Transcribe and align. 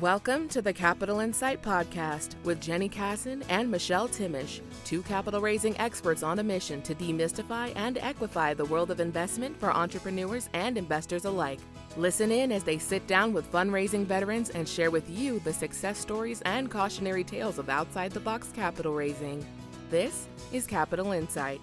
Welcome 0.00 0.48
to 0.48 0.60
the 0.60 0.72
Capital 0.72 1.20
Insight 1.20 1.62
Podcast 1.62 2.34
with 2.42 2.60
Jenny 2.60 2.88
Kassan 2.88 3.44
and 3.48 3.70
Michelle 3.70 4.08
Timish, 4.08 4.60
two 4.84 5.02
capital 5.02 5.40
raising 5.40 5.78
experts 5.78 6.24
on 6.24 6.40
a 6.40 6.42
mission 6.42 6.82
to 6.82 6.96
demystify 6.96 7.72
and 7.76 7.94
equify 7.98 8.56
the 8.56 8.64
world 8.64 8.90
of 8.90 8.98
investment 8.98 9.56
for 9.60 9.70
entrepreneurs 9.70 10.48
and 10.52 10.76
investors 10.76 11.26
alike. 11.26 11.60
Listen 11.96 12.32
in 12.32 12.50
as 12.50 12.64
they 12.64 12.76
sit 12.76 13.06
down 13.06 13.32
with 13.32 13.50
fundraising 13.52 14.04
veterans 14.04 14.50
and 14.50 14.68
share 14.68 14.90
with 14.90 15.08
you 15.08 15.38
the 15.38 15.52
success 15.52 15.96
stories 15.96 16.42
and 16.42 16.72
cautionary 16.72 17.22
tales 17.22 17.60
of 17.60 17.68
outside 17.68 18.10
the 18.10 18.18
box 18.18 18.50
capital 18.52 18.94
raising. 18.94 19.46
This 19.90 20.26
is 20.52 20.66
Capital 20.66 21.12
Insight. 21.12 21.60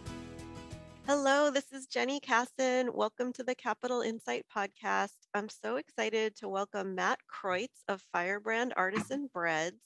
Hello, 1.13 1.51
this 1.51 1.73
is 1.73 1.87
Jenny 1.87 2.21
Kassan. 2.21 2.93
Welcome 2.93 3.33
to 3.33 3.43
the 3.43 3.53
Capital 3.53 3.99
Insight 3.99 4.45
Podcast. 4.55 5.17
I'm 5.33 5.49
so 5.49 5.75
excited 5.75 6.37
to 6.37 6.47
welcome 6.47 6.95
Matt 6.95 7.19
Kreutz 7.29 7.83
of 7.89 8.01
Firebrand 8.13 8.73
Artisan 8.77 9.29
Breads. 9.33 9.81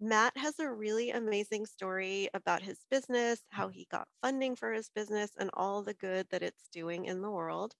Matt 0.00 0.36
has 0.36 0.60
a 0.60 0.70
really 0.70 1.10
amazing 1.10 1.66
story 1.66 2.28
about 2.32 2.62
his 2.62 2.78
business, 2.92 3.40
how 3.50 3.70
he 3.70 3.88
got 3.90 4.06
funding 4.22 4.54
for 4.54 4.72
his 4.72 4.88
business, 4.94 5.32
and 5.36 5.50
all 5.54 5.82
the 5.82 5.94
good 5.94 6.28
that 6.30 6.44
it's 6.44 6.68
doing 6.72 7.06
in 7.06 7.22
the 7.22 7.30
world. 7.30 7.74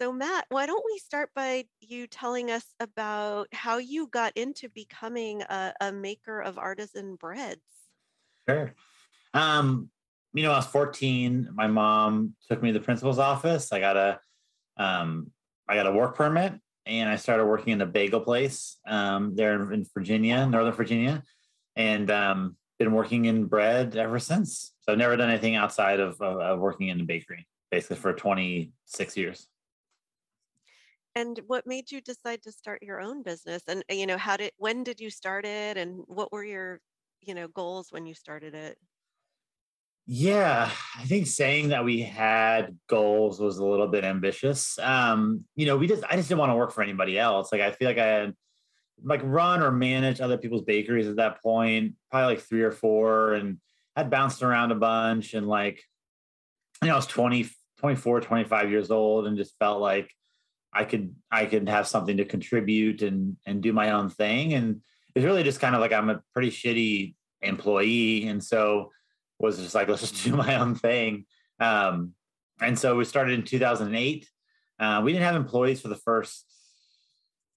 So, 0.00 0.12
Matt, 0.12 0.46
why 0.50 0.66
don't 0.66 0.86
we 0.86 0.98
start 0.98 1.30
by 1.34 1.64
you 1.80 2.06
telling 2.06 2.52
us 2.52 2.76
about 2.78 3.48
how 3.50 3.78
you 3.78 4.06
got 4.06 4.36
into 4.36 4.68
becoming 4.68 5.42
a, 5.42 5.72
a 5.80 5.90
maker 5.90 6.40
of 6.40 6.58
artisan 6.58 7.16
breads? 7.16 7.58
Sure. 8.48 8.72
Um, 9.34 9.90
you 10.32 10.42
know, 10.42 10.52
I 10.52 10.56
was 10.56 10.66
14. 10.66 11.50
My 11.54 11.66
mom 11.66 12.34
took 12.48 12.62
me 12.62 12.72
to 12.72 12.78
the 12.78 12.84
principal's 12.84 13.18
office. 13.18 13.72
I 13.72 13.80
got 13.80 13.96
a, 13.96 14.20
um, 14.76 15.30
I 15.68 15.74
got 15.74 15.86
a 15.86 15.92
work 15.92 16.16
permit, 16.16 16.54
and 16.86 17.08
I 17.08 17.16
started 17.16 17.46
working 17.46 17.72
in 17.72 17.80
a 17.80 17.86
bagel 17.86 18.20
place 18.20 18.78
um, 18.86 19.34
there 19.34 19.72
in 19.72 19.86
Virginia, 19.94 20.46
Northern 20.46 20.72
Virginia, 20.72 21.22
and 21.76 22.10
um, 22.10 22.56
been 22.78 22.92
working 22.92 23.26
in 23.26 23.46
bread 23.46 23.96
ever 23.96 24.18
since. 24.18 24.72
So 24.80 24.92
I've 24.92 24.98
never 24.98 25.16
done 25.16 25.30
anything 25.30 25.56
outside 25.56 26.00
of, 26.00 26.20
of, 26.20 26.40
of 26.40 26.58
working 26.60 26.88
in 26.88 27.00
a 27.00 27.04
bakery, 27.04 27.46
basically 27.70 27.96
for 27.96 28.12
26 28.12 29.16
years. 29.16 29.46
And 31.16 31.40
what 31.46 31.66
made 31.66 31.90
you 31.90 32.00
decide 32.00 32.42
to 32.44 32.52
start 32.52 32.82
your 32.82 33.00
own 33.00 33.22
business? 33.22 33.64
And 33.66 33.82
you 33.90 34.06
know, 34.06 34.16
how 34.16 34.36
did 34.36 34.52
when 34.58 34.84
did 34.84 35.00
you 35.00 35.10
start 35.10 35.44
it? 35.44 35.76
And 35.76 36.02
what 36.06 36.32
were 36.32 36.44
your 36.44 36.80
you 37.20 37.34
know 37.34 37.48
goals 37.48 37.88
when 37.90 38.06
you 38.06 38.14
started 38.14 38.54
it? 38.54 38.78
Yeah, 40.06 40.70
I 40.98 41.04
think 41.04 41.26
saying 41.26 41.68
that 41.68 41.84
we 41.84 42.02
had 42.02 42.76
goals 42.88 43.38
was 43.38 43.58
a 43.58 43.64
little 43.64 43.86
bit 43.86 44.04
ambitious. 44.04 44.78
Um, 44.78 45.44
you 45.54 45.66
know, 45.66 45.76
we 45.76 45.86
just 45.86 46.02
I 46.08 46.16
just 46.16 46.28
didn't 46.28 46.40
want 46.40 46.50
to 46.50 46.56
work 46.56 46.72
for 46.72 46.82
anybody 46.82 47.18
else. 47.18 47.52
Like 47.52 47.60
I 47.60 47.70
feel 47.70 47.88
like 47.88 47.98
I 47.98 48.06
had 48.06 48.34
like 49.02 49.20
run 49.22 49.62
or 49.62 49.70
manage 49.70 50.20
other 50.20 50.36
people's 50.36 50.62
bakeries 50.62 51.06
at 51.06 51.16
that 51.16 51.42
point, 51.42 51.94
probably 52.10 52.34
like 52.34 52.44
three 52.44 52.62
or 52.62 52.72
four, 52.72 53.34
and 53.34 53.58
I'd 53.94 54.10
bounced 54.10 54.42
around 54.42 54.72
a 54.72 54.76
bunch 54.76 55.34
and 55.34 55.46
like 55.46 55.82
you 56.82 56.88
know, 56.88 56.94
I 56.94 56.96
was 56.96 57.06
20, 57.06 57.48
24, 57.78 58.20
25 58.20 58.70
years 58.70 58.90
old 58.90 59.26
and 59.26 59.36
just 59.36 59.58
felt 59.58 59.80
like 59.80 60.10
I 60.72 60.84
could 60.84 61.14
I 61.30 61.46
could 61.46 61.68
have 61.68 61.86
something 61.86 62.16
to 62.16 62.24
contribute 62.24 63.02
and 63.02 63.36
and 63.46 63.62
do 63.62 63.72
my 63.72 63.90
own 63.90 64.08
thing. 64.08 64.54
And 64.54 64.80
it's 65.14 65.24
really 65.24 65.42
just 65.42 65.60
kind 65.60 65.74
of 65.74 65.80
like 65.80 65.92
I'm 65.92 66.10
a 66.10 66.22
pretty 66.32 66.50
shitty 66.50 67.14
employee. 67.42 68.28
And 68.28 68.42
so 68.42 68.92
was 69.40 69.58
just 69.58 69.74
like, 69.74 69.88
let's 69.88 70.02
just 70.02 70.24
do 70.24 70.36
my 70.36 70.56
own 70.56 70.74
thing. 70.74 71.24
Um, 71.58 72.12
and 72.60 72.78
so 72.78 72.96
we 72.96 73.04
started 73.04 73.38
in 73.38 73.44
2008. 73.44 74.28
Uh, 74.78 75.00
we 75.04 75.12
didn't 75.12 75.24
have 75.24 75.36
employees 75.36 75.80
for 75.80 75.88
the 75.88 75.96
first 75.96 76.46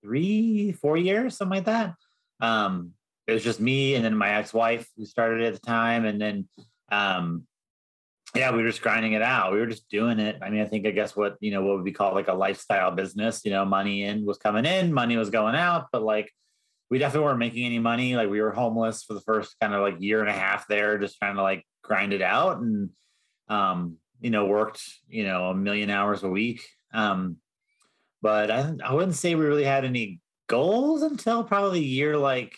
three, 0.01 0.71
four 0.73 0.97
years, 0.97 1.37
something 1.37 1.57
like 1.57 1.65
that. 1.65 1.95
Um, 2.41 2.91
it 3.27 3.33
was 3.33 3.43
just 3.43 3.59
me 3.59 3.95
and 3.95 4.03
then 4.03 4.15
my 4.17 4.35
ex-wife 4.35 4.87
who 4.97 5.05
started 5.05 5.45
at 5.45 5.53
the 5.53 5.59
time. 5.59 6.05
And 6.05 6.19
then, 6.19 6.47
um, 6.91 7.47
yeah, 8.35 8.51
we 8.51 8.63
were 8.63 8.69
just 8.69 8.81
grinding 8.81 9.13
it 9.13 9.21
out. 9.21 9.53
We 9.53 9.59
were 9.59 9.67
just 9.67 9.89
doing 9.89 10.19
it. 10.19 10.39
I 10.41 10.49
mean, 10.49 10.61
I 10.61 10.65
think, 10.65 10.85
I 10.85 10.91
guess 10.91 11.15
what, 11.15 11.37
you 11.39 11.51
know, 11.51 11.61
what 11.61 11.75
would 11.75 11.85
be 11.85 11.91
called 11.91 12.15
like 12.15 12.27
a 12.27 12.33
lifestyle 12.33 12.91
business, 12.91 13.45
you 13.45 13.51
know, 13.51 13.63
money 13.63 14.03
in 14.03 14.25
was 14.25 14.37
coming 14.37 14.65
in, 14.65 14.91
money 14.91 15.15
was 15.15 15.29
going 15.29 15.55
out, 15.55 15.87
but 15.91 16.01
like 16.01 16.31
we 16.89 16.99
definitely 16.99 17.25
weren't 17.25 17.39
making 17.39 17.65
any 17.65 17.79
money. 17.79 18.15
Like 18.15 18.29
we 18.29 18.41
were 18.41 18.51
homeless 18.51 19.03
for 19.03 19.13
the 19.13 19.21
first 19.21 19.55
kind 19.61 19.73
of 19.73 19.81
like 19.81 19.95
year 19.99 20.19
and 20.19 20.29
a 20.29 20.33
half 20.33 20.67
there, 20.67 20.97
just 20.97 21.17
trying 21.17 21.35
to 21.35 21.43
like 21.43 21.65
grind 21.83 22.13
it 22.13 22.21
out 22.21 22.59
and 22.59 22.89
um, 23.49 23.97
you 24.21 24.29
know 24.29 24.45
worked 24.45 24.81
you 25.07 25.23
know 25.25 25.49
a 25.49 25.55
million 25.55 25.89
hours 25.89 26.23
a 26.23 26.29
week. 26.29 26.67
Um, 26.93 27.37
but 28.21 28.49
I 28.49 28.73
I 28.83 28.93
wouldn't 28.93 29.15
say 29.15 29.35
we 29.35 29.45
really 29.45 29.63
had 29.63 29.85
any 29.85 30.19
goals 30.47 31.01
until 31.01 31.43
probably 31.43 31.83
year 31.83 32.17
like 32.17 32.57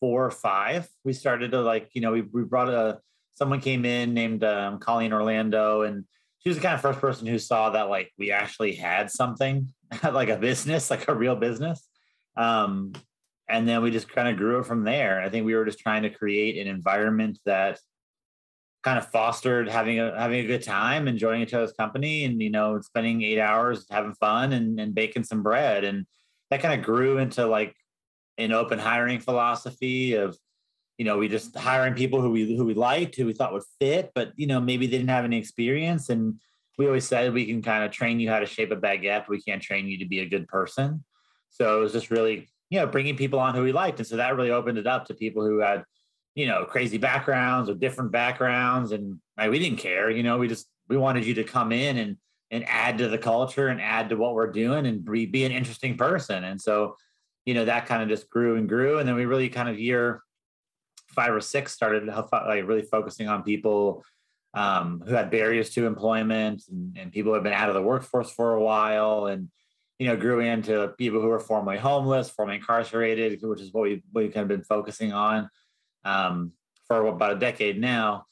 four 0.00 0.24
or 0.24 0.30
five. 0.30 0.88
We 1.04 1.12
started 1.12 1.52
to 1.52 1.62
like 1.62 1.90
you 1.94 2.00
know 2.00 2.12
we 2.12 2.22
we 2.22 2.44
brought 2.44 2.68
a 2.68 3.00
someone 3.34 3.60
came 3.60 3.84
in 3.84 4.14
named 4.14 4.44
um, 4.44 4.78
Colleen 4.78 5.12
Orlando 5.12 5.82
and 5.82 6.04
she 6.44 6.50
was 6.50 6.56
the 6.58 6.62
kind 6.62 6.74
of 6.74 6.80
first 6.80 7.00
person 7.00 7.26
who 7.26 7.38
saw 7.38 7.70
that 7.70 7.88
like 7.88 8.12
we 8.18 8.30
actually 8.30 8.74
had 8.74 9.10
something 9.10 9.72
like 10.12 10.28
a 10.28 10.36
business 10.36 10.90
like 10.90 11.08
a 11.08 11.14
real 11.14 11.36
business 11.36 11.88
um, 12.36 12.92
and 13.48 13.68
then 13.68 13.82
we 13.82 13.90
just 13.90 14.08
kind 14.08 14.28
of 14.28 14.36
grew 14.36 14.58
it 14.60 14.66
from 14.66 14.84
there 14.84 15.20
i 15.22 15.28
think 15.28 15.44
we 15.44 15.54
were 15.54 15.64
just 15.64 15.78
trying 15.78 16.02
to 16.02 16.10
create 16.10 16.58
an 16.58 16.72
environment 16.72 17.38
that 17.44 17.78
kind 18.84 18.98
of 18.98 19.10
fostered 19.10 19.66
having 19.66 19.98
a 19.98 20.16
having 20.16 20.44
a 20.44 20.46
good 20.46 20.62
time, 20.62 21.08
enjoying 21.08 21.40
each 21.40 21.54
other's 21.54 21.72
company, 21.72 22.24
and 22.24 22.40
you 22.40 22.50
know, 22.50 22.78
spending 22.82 23.22
eight 23.22 23.40
hours 23.40 23.86
having 23.90 24.14
fun 24.14 24.52
and, 24.52 24.78
and 24.78 24.94
baking 24.94 25.24
some 25.24 25.42
bread. 25.42 25.84
And 25.84 26.06
that 26.50 26.60
kind 26.60 26.78
of 26.78 26.84
grew 26.84 27.18
into 27.18 27.46
like 27.46 27.74
an 28.36 28.52
open 28.52 28.78
hiring 28.78 29.20
philosophy 29.20 30.14
of, 30.14 30.36
you 30.98 31.04
know, 31.06 31.16
we 31.16 31.28
just 31.28 31.56
hiring 31.56 31.94
people 31.94 32.20
who 32.20 32.30
we 32.30 32.56
who 32.56 32.66
we 32.66 32.74
liked, 32.74 33.16
who 33.16 33.24
we 33.24 33.32
thought 33.32 33.54
would 33.54 33.62
fit, 33.80 34.12
but 34.14 34.32
you 34.36 34.46
know, 34.46 34.60
maybe 34.60 34.86
they 34.86 34.98
didn't 34.98 35.10
have 35.10 35.24
any 35.24 35.38
experience. 35.38 36.10
And 36.10 36.38
we 36.76 36.86
always 36.86 37.06
said 37.06 37.32
we 37.32 37.46
can 37.46 37.62
kind 37.62 37.84
of 37.84 37.90
train 37.90 38.20
you 38.20 38.28
how 38.28 38.40
to 38.40 38.46
shape 38.46 38.70
a 38.70 38.76
baguette, 38.76 39.20
but 39.20 39.30
we 39.30 39.40
can't 39.40 39.62
train 39.62 39.86
you 39.86 39.98
to 39.98 40.06
be 40.06 40.20
a 40.20 40.28
good 40.28 40.46
person. 40.46 41.04
So 41.48 41.78
it 41.78 41.80
was 41.80 41.92
just 41.92 42.10
really, 42.10 42.48
you 42.68 42.80
know, 42.80 42.86
bringing 42.86 43.16
people 43.16 43.38
on 43.38 43.54
who 43.54 43.62
we 43.62 43.72
liked. 43.72 43.98
And 43.98 44.06
so 44.06 44.16
that 44.16 44.36
really 44.36 44.50
opened 44.50 44.76
it 44.76 44.86
up 44.86 45.06
to 45.06 45.14
people 45.14 45.46
who 45.46 45.60
had 45.60 45.84
you 46.34 46.46
know, 46.46 46.64
crazy 46.64 46.98
backgrounds 46.98 47.70
or 47.70 47.74
different 47.74 48.10
backgrounds. 48.10 48.92
And 48.92 49.20
like, 49.38 49.50
we 49.50 49.58
didn't 49.58 49.78
care, 49.78 50.10
you 50.10 50.22
know, 50.22 50.38
we 50.38 50.48
just, 50.48 50.66
we 50.88 50.96
wanted 50.96 51.24
you 51.24 51.34
to 51.34 51.44
come 51.44 51.72
in 51.72 51.96
and, 51.96 52.16
and 52.50 52.64
add 52.68 52.98
to 52.98 53.08
the 53.08 53.18
culture 53.18 53.68
and 53.68 53.80
add 53.80 54.08
to 54.08 54.16
what 54.16 54.34
we're 54.34 54.50
doing 54.50 54.86
and 54.86 55.04
be, 55.04 55.26
be 55.26 55.44
an 55.44 55.52
interesting 55.52 55.96
person. 55.96 56.44
And 56.44 56.60
so, 56.60 56.96
you 57.46 57.54
know, 57.54 57.64
that 57.64 57.86
kind 57.86 58.02
of 58.02 58.08
just 58.08 58.28
grew 58.30 58.56
and 58.56 58.68
grew. 58.68 58.98
And 58.98 59.08
then 59.08 59.16
we 59.16 59.24
really 59.24 59.48
kind 59.48 59.68
of 59.68 59.78
year 59.78 60.22
five 61.08 61.32
or 61.32 61.40
six 61.40 61.72
started 61.72 62.06
like 62.06 62.66
really 62.66 62.82
focusing 62.82 63.28
on 63.28 63.42
people 63.42 64.04
um, 64.54 65.02
who 65.06 65.14
had 65.14 65.30
barriers 65.30 65.70
to 65.70 65.86
employment 65.86 66.62
and, 66.70 66.96
and 66.98 67.12
people 67.12 67.30
who 67.30 67.34
had 67.34 67.44
been 67.44 67.52
out 67.52 67.68
of 67.68 67.74
the 67.74 67.82
workforce 67.82 68.30
for 68.30 68.54
a 68.54 68.62
while 68.62 69.26
and, 69.26 69.48
you 69.98 70.06
know, 70.06 70.16
grew 70.16 70.40
into 70.40 70.92
people 70.98 71.20
who 71.20 71.28
were 71.28 71.40
formerly 71.40 71.78
homeless, 71.78 72.30
formerly 72.30 72.58
incarcerated, 72.58 73.40
which 73.42 73.60
is 73.60 73.72
what 73.72 73.82
we, 73.82 74.02
we 74.12 74.28
kind 74.28 74.42
of 74.42 74.48
been 74.48 74.64
focusing 74.64 75.12
on 75.12 75.48
um, 76.04 76.52
for 76.86 77.06
about 77.06 77.32
a 77.32 77.38
decade 77.38 77.80
now. 77.80 78.26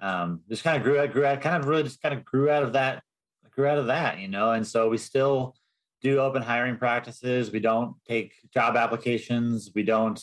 Um, 0.00 0.40
just 0.48 0.62
kind 0.62 0.76
of 0.76 0.82
grew 0.82 0.98
out, 0.98 1.12
grew 1.12 1.24
out, 1.24 1.40
kind 1.40 1.56
of 1.56 1.68
really 1.68 1.82
just 1.82 2.02
kind 2.02 2.14
of 2.14 2.24
grew 2.24 2.50
out 2.50 2.62
of 2.62 2.74
that, 2.74 3.02
grew 3.50 3.66
out 3.66 3.78
of 3.78 3.86
that, 3.86 4.18
you 4.18 4.28
know. 4.28 4.52
And 4.52 4.66
so 4.66 4.88
we 4.88 4.98
still 4.98 5.54
do 6.02 6.18
open 6.18 6.42
hiring 6.42 6.76
practices. 6.76 7.50
We 7.50 7.60
don't 7.60 7.94
take 8.06 8.34
job 8.52 8.76
applications. 8.76 9.70
We 9.74 9.82
don't 9.82 10.20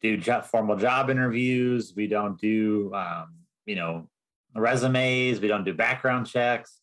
do 0.00 0.16
job, 0.16 0.46
formal 0.46 0.76
job 0.76 1.10
interviews. 1.10 1.92
We 1.94 2.06
don't 2.06 2.40
do, 2.40 2.92
um, 2.94 3.34
you 3.66 3.76
know, 3.76 4.08
resumes. 4.54 5.40
We 5.40 5.48
don't 5.48 5.64
do 5.64 5.74
background 5.74 6.26
checks. 6.26 6.80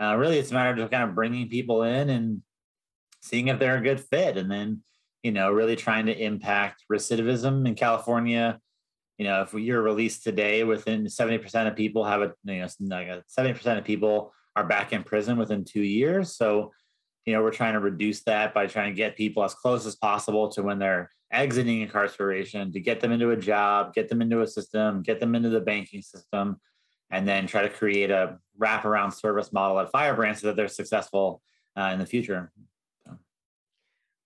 Uh, 0.00 0.14
really, 0.16 0.38
it's 0.38 0.50
a 0.50 0.54
matter 0.54 0.80
of 0.82 0.90
kind 0.90 1.08
of 1.08 1.14
bringing 1.14 1.48
people 1.48 1.82
in 1.82 2.10
and 2.10 2.42
seeing 3.20 3.48
if 3.48 3.58
they're 3.58 3.78
a 3.78 3.82
good 3.82 3.98
fit, 4.00 4.36
and 4.36 4.50
then 4.50 4.82
you 5.22 5.32
know, 5.32 5.50
really 5.50 5.76
trying 5.76 6.06
to 6.06 6.16
impact 6.16 6.84
recidivism 6.90 7.66
in 7.66 7.74
California 7.74 8.60
you 9.18 9.24
know, 9.24 9.42
if 9.42 9.52
you're 9.52 9.82
released 9.82 10.22
today, 10.22 10.62
within 10.62 11.04
70% 11.04 11.66
of 11.66 11.76
people 11.76 12.04
have 12.04 12.22
a, 12.22 12.32
you 12.44 12.60
know, 12.60 12.68
like 12.88 13.08
a 13.08 13.24
70% 13.36 13.78
of 13.78 13.84
people 13.84 14.32
are 14.54 14.64
back 14.64 14.92
in 14.92 15.02
prison 15.02 15.36
within 15.36 15.64
two 15.64 15.82
years. 15.82 16.36
So, 16.36 16.72
you 17.26 17.32
know, 17.32 17.42
we're 17.42 17.50
trying 17.50 17.74
to 17.74 17.80
reduce 17.80 18.22
that 18.22 18.54
by 18.54 18.66
trying 18.66 18.92
to 18.92 18.96
get 18.96 19.16
people 19.16 19.42
as 19.42 19.54
close 19.54 19.86
as 19.86 19.96
possible 19.96 20.48
to 20.50 20.62
when 20.62 20.78
they're 20.78 21.10
exiting 21.32 21.82
incarceration 21.82 22.72
to 22.72 22.80
get 22.80 23.00
them 23.00 23.12
into 23.12 23.30
a 23.30 23.36
job, 23.36 23.92
get 23.92 24.08
them 24.08 24.22
into 24.22 24.40
a 24.40 24.46
system, 24.46 25.02
get 25.02 25.18
them 25.18 25.34
into 25.34 25.48
the 25.48 25.60
banking 25.60 26.00
system, 26.00 26.60
and 27.10 27.26
then 27.26 27.46
try 27.46 27.62
to 27.62 27.68
create 27.68 28.10
a 28.10 28.38
wraparound 28.58 29.12
service 29.12 29.52
model 29.52 29.80
at 29.80 29.90
Firebrand 29.90 30.38
so 30.38 30.46
that 30.46 30.56
they're 30.56 30.68
successful 30.68 31.42
uh, 31.76 31.90
in 31.92 31.98
the 31.98 32.06
future. 32.06 32.52
So. 33.04 33.18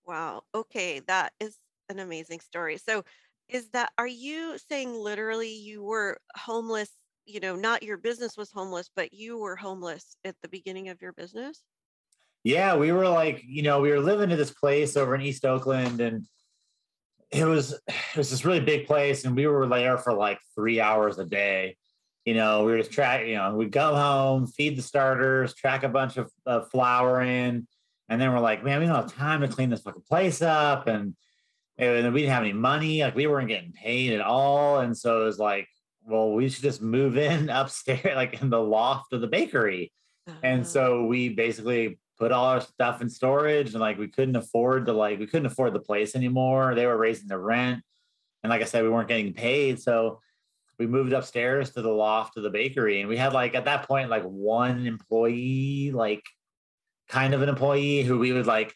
Wow. 0.06 0.42
Okay. 0.54 1.00
That 1.00 1.32
is 1.40 1.56
an 1.88 1.98
amazing 1.98 2.40
story. 2.40 2.76
So, 2.76 3.04
is 3.48 3.68
that 3.70 3.92
are 3.98 4.06
you 4.06 4.56
saying 4.68 4.94
literally 4.94 5.54
you 5.54 5.82
were 5.82 6.18
homeless, 6.36 6.90
you 7.26 7.40
know, 7.40 7.56
not 7.56 7.82
your 7.82 7.98
business 7.98 8.36
was 8.36 8.50
homeless, 8.50 8.90
but 8.94 9.12
you 9.12 9.38
were 9.38 9.56
homeless 9.56 10.16
at 10.24 10.36
the 10.42 10.48
beginning 10.48 10.88
of 10.88 11.00
your 11.00 11.12
business? 11.12 11.62
Yeah, 12.44 12.76
we 12.76 12.90
were 12.90 13.08
like, 13.08 13.42
you 13.46 13.62
know, 13.62 13.80
we 13.80 13.90
were 13.90 14.00
living 14.00 14.30
in 14.30 14.38
this 14.38 14.50
place 14.50 14.96
over 14.96 15.14
in 15.14 15.20
East 15.20 15.44
Oakland 15.44 16.00
and 16.00 16.26
it 17.32 17.46
was 17.46 17.72
it 17.88 18.16
was 18.16 18.30
this 18.30 18.44
really 18.44 18.60
big 18.60 18.86
place, 18.86 19.24
and 19.24 19.34
we 19.34 19.46
were 19.46 19.66
there 19.66 19.98
for 19.98 20.12
like 20.12 20.38
three 20.54 20.80
hours 20.80 21.18
a 21.18 21.24
day. 21.24 21.76
You 22.24 22.34
know, 22.34 22.64
we 22.64 22.72
were 22.72 22.78
just 22.78 22.92
track. 22.92 23.26
You 23.26 23.36
know, 23.36 23.54
we'd 23.56 23.72
go 23.72 23.94
home, 23.94 24.46
feed 24.46 24.76
the 24.76 24.82
starters, 24.82 25.54
track 25.54 25.82
a 25.82 25.88
bunch 25.88 26.18
of, 26.18 26.30
of 26.46 26.70
flour 26.70 27.22
in, 27.22 27.66
and 28.08 28.20
then 28.20 28.30
we're 28.30 28.40
like, 28.40 28.62
man, 28.62 28.80
we 28.80 28.86
don't 28.86 28.94
have 28.94 29.14
time 29.14 29.40
to 29.40 29.48
clean 29.48 29.70
this 29.70 29.80
fucking 29.80 30.02
place 30.08 30.42
up, 30.42 30.86
and 30.86 31.16
and 31.82 32.12
we 32.14 32.20
didn't 32.20 32.32
have 32.32 32.42
any 32.42 32.52
money. 32.52 33.02
Like 33.02 33.14
we 33.14 33.26
weren't 33.26 33.48
getting 33.48 33.72
paid 33.72 34.12
at 34.12 34.20
all, 34.20 34.80
and 34.80 34.96
so 34.96 35.22
it 35.22 35.24
was 35.24 35.38
like, 35.38 35.68
well, 36.04 36.32
we 36.32 36.48
should 36.48 36.62
just 36.62 36.82
move 36.82 37.16
in 37.16 37.48
upstairs, 37.50 38.16
like 38.16 38.40
in 38.40 38.50
the 38.50 38.60
loft 38.60 39.12
of 39.12 39.20
the 39.20 39.26
bakery. 39.26 39.92
Uh-huh. 40.26 40.38
And 40.42 40.66
so 40.66 41.04
we 41.04 41.30
basically 41.30 41.98
put 42.18 42.32
all 42.32 42.44
our 42.44 42.60
stuff 42.60 43.02
in 43.02 43.08
storage 43.08 43.72
and 43.72 43.80
like 43.80 43.98
we 43.98 44.06
couldn't 44.06 44.36
afford 44.36 44.86
to 44.86 44.92
like 44.92 45.18
we 45.18 45.26
couldn't 45.26 45.46
afford 45.46 45.72
the 45.72 45.80
place 45.80 46.14
anymore. 46.14 46.74
They 46.74 46.86
were 46.86 46.96
raising 46.96 47.28
the 47.28 47.38
rent. 47.38 47.82
And 48.42 48.50
like 48.50 48.62
I 48.62 48.64
said, 48.64 48.84
we 48.84 48.90
weren't 48.90 49.08
getting 49.08 49.32
paid. 49.32 49.80
So 49.80 50.20
we 50.78 50.86
moved 50.86 51.12
upstairs 51.12 51.70
to 51.70 51.82
the 51.82 51.90
loft 51.90 52.36
of 52.36 52.42
the 52.42 52.50
bakery. 52.50 53.00
And 53.00 53.08
we 53.08 53.16
had 53.16 53.32
like 53.32 53.54
at 53.54 53.64
that 53.64 53.86
point, 53.86 54.10
like 54.10 54.24
one 54.24 54.86
employee, 54.86 55.90
like 55.92 56.22
kind 57.08 57.34
of 57.34 57.42
an 57.42 57.48
employee 57.48 58.02
who 58.02 58.18
we 58.18 58.32
would 58.32 58.46
like 58.46 58.74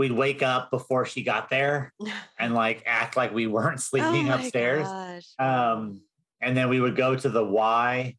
we'd 0.00 0.12
wake 0.12 0.42
up 0.42 0.70
before 0.70 1.04
she 1.04 1.22
got 1.22 1.50
there 1.50 1.92
and 2.38 2.54
like 2.54 2.82
act 2.86 3.18
like 3.18 3.34
we 3.34 3.46
weren't 3.46 3.80
sleeping 3.80 4.30
oh 4.30 4.34
upstairs. 4.34 4.88
Gosh. 4.88 5.26
Um 5.38 6.00
and 6.40 6.56
then 6.56 6.70
we 6.70 6.80
would 6.80 6.96
go 6.96 7.14
to 7.14 7.28
the 7.28 7.44
Y 7.44 8.16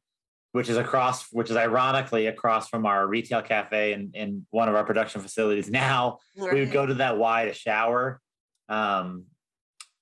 which 0.51 0.69
is 0.69 0.77
across, 0.77 1.31
which 1.31 1.49
is 1.49 1.55
ironically 1.55 2.27
across 2.27 2.67
from 2.67 2.85
our 2.85 3.07
retail 3.07 3.41
cafe 3.41 3.93
in, 3.93 4.11
in 4.13 4.45
one 4.49 4.67
of 4.67 4.75
our 4.75 4.83
production 4.83 5.21
facilities. 5.21 5.69
Now 5.69 6.19
right. 6.37 6.53
we 6.53 6.59
would 6.59 6.71
go 6.71 6.85
to 6.85 6.93
that 6.95 7.17
Y 7.17 7.45
to 7.45 7.53
shower. 7.53 8.19
Um, 8.67 9.23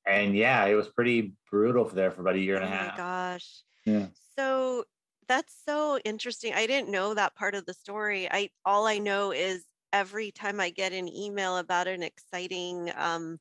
and 0.07 0.35
yeah, 0.35 0.65
it 0.65 0.73
was 0.73 0.87
pretty 0.87 1.33
brutal 1.49 1.85
for 1.85 1.95
there 1.95 2.09
for 2.11 2.21
about 2.21 2.35
a 2.35 2.39
year 2.39 2.55
and 2.55 2.65
a 2.65 2.67
half. 2.67 2.95
Oh 2.95 2.97
my 2.97 2.97
gosh. 2.97 3.61
Yeah. 3.85 4.07
So 4.35 4.85
that's 5.27 5.55
so 5.67 5.99
interesting. 6.03 6.53
I 6.55 6.65
didn't 6.65 6.89
know 6.89 7.13
that 7.13 7.35
part 7.35 7.53
of 7.53 7.65
the 7.65 7.73
story. 7.73 8.27
I 8.29 8.49
all 8.65 8.87
I 8.87 8.97
know 8.97 9.31
is 9.31 9.63
every 9.93 10.31
time 10.31 10.59
I 10.59 10.69
get 10.69 10.93
an 10.93 11.07
email 11.07 11.57
about 11.57 11.87
an 11.87 12.03
exciting 12.03 12.91
um, 12.95 13.39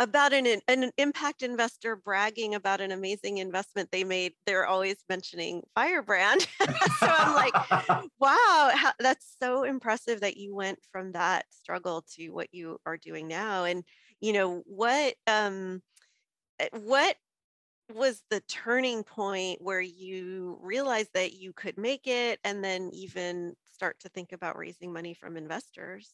about 0.00 0.32
an, 0.32 0.46
an 0.66 0.90
impact 0.96 1.42
investor 1.42 1.94
bragging 1.94 2.54
about 2.54 2.80
an 2.80 2.90
amazing 2.90 3.36
investment 3.36 3.90
they 3.92 4.02
made, 4.02 4.32
they're 4.46 4.66
always 4.66 4.96
mentioning 5.10 5.62
Firebrand. 5.74 6.40
so 6.98 7.06
I'm 7.06 7.34
like, 7.34 7.52
wow, 8.18 8.70
how, 8.74 8.92
that's 8.98 9.36
so 9.40 9.64
impressive 9.64 10.20
that 10.20 10.38
you 10.38 10.54
went 10.54 10.78
from 10.90 11.12
that 11.12 11.44
struggle 11.50 12.02
to 12.16 12.30
what 12.30 12.48
you 12.50 12.78
are 12.86 12.96
doing 12.96 13.28
now. 13.28 13.64
And 13.64 13.84
you 14.22 14.32
know 14.32 14.62
what? 14.64 15.14
Um, 15.26 15.82
eh, 16.58 16.68
what 16.72 17.16
was 17.94 18.22
the 18.30 18.40
turning 18.48 19.04
point 19.04 19.60
where 19.60 19.82
you 19.82 20.58
realized 20.62 21.10
that 21.12 21.34
you 21.34 21.52
could 21.52 21.76
make 21.76 22.06
it, 22.06 22.38
and 22.42 22.64
then 22.64 22.88
even 22.94 23.54
start 23.80 23.98
to 23.98 24.10
think 24.10 24.32
about 24.32 24.58
raising 24.58 24.92
money 24.92 25.14
from 25.14 25.38
investors? 25.38 26.12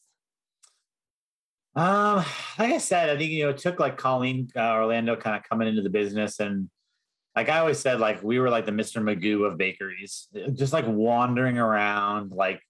Um, 1.75 2.23
like 2.57 2.71
I 2.71 2.77
said, 2.77 3.09
I 3.09 3.17
think 3.17 3.29
you 3.29 3.43
know 3.43 3.49
it 3.49 3.57
took 3.57 3.77
like 3.77 3.97
Colleen 3.97 4.47
uh, 4.55 4.71
Orlando 4.71 5.17
kind 5.17 5.35
of 5.35 5.43
coming 5.43 5.67
into 5.67 5.81
the 5.81 5.89
business, 5.89 6.39
and 6.39 6.69
like 7.35 7.49
I 7.49 7.59
always 7.59 7.77
said, 7.77 7.99
like 7.99 8.23
we 8.23 8.39
were 8.39 8.49
like 8.49 8.65
the 8.65 8.71
Mr. 8.71 9.03
Magoo 9.03 9.45
of 9.45 9.57
bakeries, 9.57 10.29
just 10.53 10.71
like 10.71 10.85
wandering 10.87 11.57
around, 11.57 12.31
like 12.31 12.61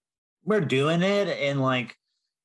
we're 0.43 0.61
doing 0.61 1.03
it, 1.03 1.27
and 1.27 1.61
like 1.61 1.93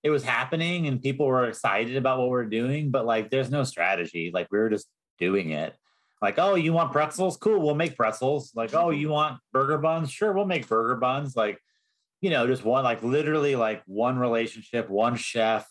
it 0.02 0.10
was 0.10 0.22
happening, 0.22 0.88
and 0.88 1.00
people 1.00 1.24
were 1.24 1.48
excited 1.48 1.96
about 1.96 2.18
what 2.18 2.28
we're 2.28 2.44
doing, 2.44 2.90
but 2.90 3.06
like 3.06 3.30
there's 3.30 3.50
no 3.50 3.64
strategy, 3.64 4.30
like 4.34 4.48
we 4.52 4.58
were 4.58 4.68
just 4.68 4.88
doing 5.18 5.52
it. 5.52 5.74
Like, 6.20 6.38
oh, 6.38 6.54
you 6.54 6.74
want 6.74 6.92
pretzels? 6.92 7.38
Cool, 7.38 7.62
we'll 7.62 7.74
make 7.74 7.96
pretzels. 7.96 8.52
Like, 8.54 8.74
oh, 8.74 8.90
you 9.00 9.08
want 9.08 9.40
burger 9.54 9.78
buns? 9.78 10.10
Sure, 10.10 10.34
we'll 10.34 10.44
make 10.44 10.68
burger 10.68 10.96
buns. 10.96 11.34
Like, 11.34 11.58
you 12.22 12.30
know, 12.30 12.46
just 12.46 12.64
one, 12.64 12.84
like 12.84 13.02
literally 13.02 13.54
like 13.56 13.82
one 13.84 14.18
relationship, 14.18 14.88
one 14.88 15.16
chef, 15.16 15.68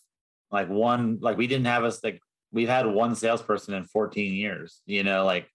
like 0.51 0.69
one 0.69 1.17
like 1.21 1.37
we 1.37 1.47
didn't 1.47 1.65
have 1.65 1.83
us 1.83 2.03
like 2.03 2.21
we've 2.51 2.69
had 2.69 2.85
one 2.85 3.15
salesperson 3.15 3.73
in 3.73 3.85
14 3.85 4.33
years 4.33 4.81
you 4.85 5.01
know 5.01 5.23
like 5.23 5.47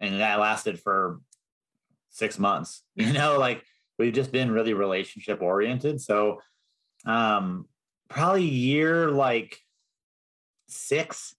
and 0.00 0.20
that 0.20 0.40
lasted 0.40 0.80
for 0.80 1.20
six 2.08 2.36
months 2.36 2.82
you 2.96 3.12
know 3.12 3.38
like 3.38 3.62
we've 4.00 4.14
just 4.14 4.32
been 4.32 4.50
really 4.50 4.72
relationship 4.72 5.42
oriented. 5.42 6.00
So 6.00 6.40
um 7.04 7.66
probably 8.08 8.44
year 8.44 9.10
like 9.10 9.58
six 10.68 11.34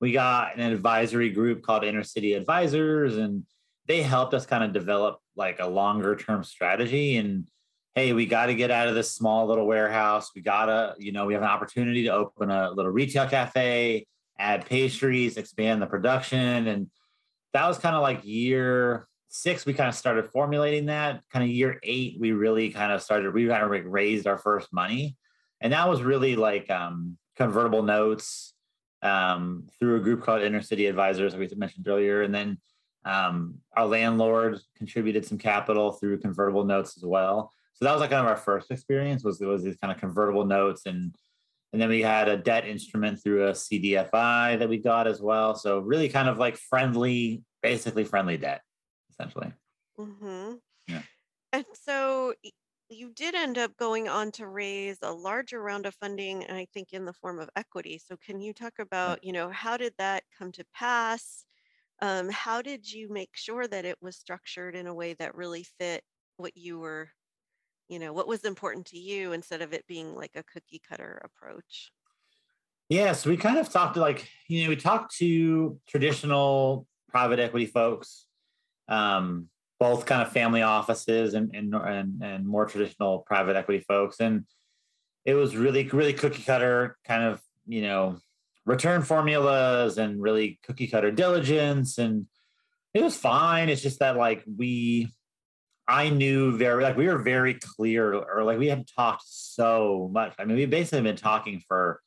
we 0.00 0.12
got 0.12 0.56
an 0.56 0.72
advisory 0.72 1.30
group 1.30 1.62
called 1.62 1.82
inner 1.82 2.04
city 2.04 2.34
advisors 2.34 3.16
and 3.16 3.44
they 3.86 4.00
helped 4.00 4.32
us 4.32 4.46
kind 4.46 4.62
of 4.62 4.72
develop 4.72 5.18
like 5.36 5.58
a 5.58 5.66
longer 5.66 6.14
term 6.14 6.44
strategy. 6.44 7.16
And 7.16 7.48
hey, 7.94 8.12
we 8.12 8.26
got 8.26 8.46
to 8.46 8.54
get 8.54 8.70
out 8.70 8.88
of 8.88 8.94
this 8.94 9.12
small 9.12 9.46
little 9.46 9.66
warehouse. 9.66 10.32
We 10.34 10.42
got 10.42 10.66
to, 10.66 10.94
you 10.98 11.12
know, 11.12 11.26
we 11.26 11.34
have 11.34 11.42
an 11.42 11.48
opportunity 11.48 12.04
to 12.04 12.12
open 12.12 12.50
a 12.50 12.70
little 12.70 12.90
retail 12.90 13.28
cafe, 13.28 14.06
add 14.38 14.66
pastries, 14.66 15.36
expand 15.36 15.80
the 15.80 15.86
production. 15.86 16.66
And 16.66 16.90
that 17.52 17.68
was 17.68 17.78
kind 17.78 17.94
of 17.94 18.02
like 18.02 18.24
year 18.24 19.06
six, 19.28 19.64
we 19.64 19.74
kind 19.74 19.88
of 19.88 19.94
started 19.94 20.26
formulating 20.26 20.86
that. 20.86 21.22
Kind 21.32 21.44
of 21.44 21.50
year 21.50 21.78
eight, 21.84 22.16
we 22.18 22.32
really 22.32 22.70
kind 22.70 22.92
of 22.92 23.00
started, 23.00 23.32
we 23.32 23.46
kind 23.46 23.62
of 23.62 23.70
raised 23.86 24.26
our 24.26 24.38
first 24.38 24.72
money. 24.72 25.16
And 25.60 25.72
that 25.72 25.88
was 25.88 26.02
really 26.02 26.34
like 26.34 26.68
um, 26.70 27.16
convertible 27.36 27.84
notes 27.84 28.54
um, 29.02 29.68
through 29.78 29.96
a 29.96 30.00
group 30.00 30.22
called 30.22 30.42
Inner 30.42 30.62
City 30.62 30.86
Advisors, 30.86 31.32
like 31.32 31.48
we 31.48 31.56
mentioned 31.56 31.86
earlier. 31.86 32.22
And 32.22 32.34
then 32.34 32.58
um, 33.04 33.58
our 33.76 33.86
landlord 33.86 34.58
contributed 34.76 35.24
some 35.24 35.38
capital 35.38 35.92
through 35.92 36.18
convertible 36.18 36.64
notes 36.64 36.96
as 36.96 37.04
well 37.04 37.52
so 37.74 37.84
that 37.84 37.92
was 37.92 38.00
like 38.00 38.10
kind 38.10 38.24
of 38.24 38.30
our 38.30 38.36
first 38.36 38.70
experience 38.70 39.24
was 39.24 39.40
it 39.40 39.46
was 39.46 39.62
these 39.62 39.76
kind 39.76 39.92
of 39.92 39.98
convertible 39.98 40.44
notes 40.44 40.86
and 40.86 41.14
and 41.74 41.82
then 41.82 41.88
we 41.88 42.02
had 42.02 42.28
a 42.28 42.36
debt 42.36 42.68
instrument 42.68 43.20
through 43.20 43.48
a 43.48 43.50
CDFI 43.50 44.60
that 44.60 44.68
we 44.68 44.78
got 44.78 45.08
as 45.08 45.20
well. 45.20 45.56
So 45.56 45.80
really 45.80 46.08
kind 46.08 46.28
of 46.28 46.38
like 46.38 46.56
friendly, 46.56 47.42
basically 47.64 48.04
friendly 48.04 48.36
debt, 48.36 48.60
essentially. 49.10 49.52
Mm-hmm. 49.98 50.52
Yeah. 50.86 51.02
And 51.52 51.64
so 51.72 52.32
you 52.88 53.10
did 53.10 53.34
end 53.34 53.58
up 53.58 53.76
going 53.76 54.06
on 54.08 54.30
to 54.32 54.46
raise 54.46 54.98
a 55.02 55.12
larger 55.12 55.60
round 55.60 55.84
of 55.86 55.96
funding, 55.96 56.44
and 56.44 56.56
I 56.56 56.68
think 56.72 56.92
in 56.92 57.04
the 57.04 57.12
form 57.12 57.40
of 57.40 57.50
equity. 57.56 57.98
So 57.98 58.16
can 58.24 58.40
you 58.40 58.52
talk 58.52 58.74
about, 58.78 59.24
you 59.24 59.32
know, 59.32 59.50
how 59.50 59.76
did 59.76 59.94
that 59.98 60.22
come 60.38 60.52
to 60.52 60.64
pass? 60.72 61.44
Um, 62.00 62.28
how 62.28 62.62
did 62.62 62.88
you 62.88 63.08
make 63.08 63.30
sure 63.32 63.66
that 63.66 63.84
it 63.84 63.96
was 64.00 64.16
structured 64.16 64.76
in 64.76 64.86
a 64.86 64.94
way 64.94 65.14
that 65.14 65.34
really 65.34 65.66
fit 65.80 66.04
what 66.36 66.56
you 66.56 66.78
were 66.78 67.08
you 67.88 67.98
know 67.98 68.12
what 68.12 68.28
was 68.28 68.44
important 68.44 68.86
to 68.86 68.98
you 68.98 69.32
instead 69.32 69.62
of 69.62 69.72
it 69.72 69.86
being 69.86 70.14
like 70.14 70.32
a 70.34 70.42
cookie 70.42 70.80
cutter 70.86 71.20
approach? 71.24 71.90
Yeah 72.88 73.12
so 73.12 73.30
we 73.30 73.36
kind 73.36 73.58
of 73.58 73.68
talked 73.70 73.94
to 73.94 74.00
like 74.00 74.28
you 74.48 74.64
know 74.64 74.68
we 74.68 74.76
talked 74.76 75.16
to 75.16 75.78
traditional 75.88 76.86
private 77.08 77.38
equity 77.38 77.66
folks 77.66 78.26
um, 78.88 79.48
both 79.80 80.06
kind 80.06 80.22
of 80.22 80.32
family 80.32 80.62
offices 80.62 81.34
and, 81.34 81.54
and 81.54 81.74
and 81.74 82.22
and 82.22 82.46
more 82.46 82.66
traditional 82.66 83.20
private 83.20 83.56
equity 83.56 83.84
folks 83.86 84.20
and 84.20 84.44
it 85.24 85.34
was 85.34 85.56
really 85.56 85.88
really 85.88 86.12
cookie 86.12 86.42
cutter 86.42 86.96
kind 87.06 87.22
of 87.24 87.40
you 87.66 87.82
know 87.82 88.18
return 88.66 89.02
formulas 89.02 89.98
and 89.98 90.22
really 90.22 90.58
cookie 90.62 90.86
cutter 90.86 91.10
diligence 91.10 91.98
and 91.98 92.26
it 92.94 93.02
was 93.02 93.16
fine. 93.16 93.68
It's 93.68 93.82
just 93.82 93.98
that 93.98 94.16
like 94.16 94.44
we 94.46 95.12
I 95.86 96.08
knew 96.08 96.56
very 96.56 96.82
like 96.82 96.96
we 96.96 97.08
were 97.08 97.18
very 97.18 97.54
clear 97.54 98.14
or 98.14 98.42
like 98.42 98.58
we 98.58 98.68
had 98.68 98.86
talked 98.86 99.24
so 99.26 100.08
much. 100.12 100.34
I 100.38 100.44
mean, 100.44 100.56
we've 100.56 100.70
basically 100.70 101.02
been 101.02 101.16
talking 101.16 101.62
for 101.68 102.00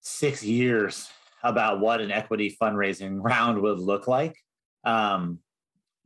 six 0.00 0.42
years 0.42 1.10
about 1.42 1.80
what 1.80 2.00
an 2.00 2.10
equity 2.10 2.56
fundraising 2.60 3.18
round 3.22 3.60
would 3.60 3.78
look 3.78 4.06
like. 4.06 4.36
Um, 4.84 5.40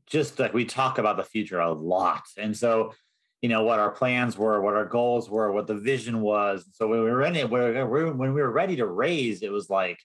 just 0.06 0.38
like 0.38 0.54
we 0.54 0.64
talk 0.64 0.98
about 0.98 1.16
the 1.16 1.24
future 1.24 1.60
a 1.60 1.72
lot. 1.72 2.24
And 2.36 2.56
so, 2.56 2.92
you 3.40 3.48
know, 3.48 3.62
what 3.62 3.78
our 3.78 3.90
plans 3.90 4.36
were, 4.36 4.60
what 4.60 4.74
our 4.74 4.84
goals 4.84 5.28
were, 5.30 5.52
what 5.52 5.66
the 5.66 5.74
vision 5.74 6.20
was. 6.20 6.64
So 6.72 6.88
when 6.88 7.00
we 7.00 7.10
were 7.10 7.16
ready, 7.16 7.44
when 7.44 8.18
we 8.18 8.40
were 8.40 8.50
ready 8.50 8.76
to 8.76 8.86
raise, 8.86 9.42
it 9.42 9.52
was 9.52 9.70
like, 9.70 9.98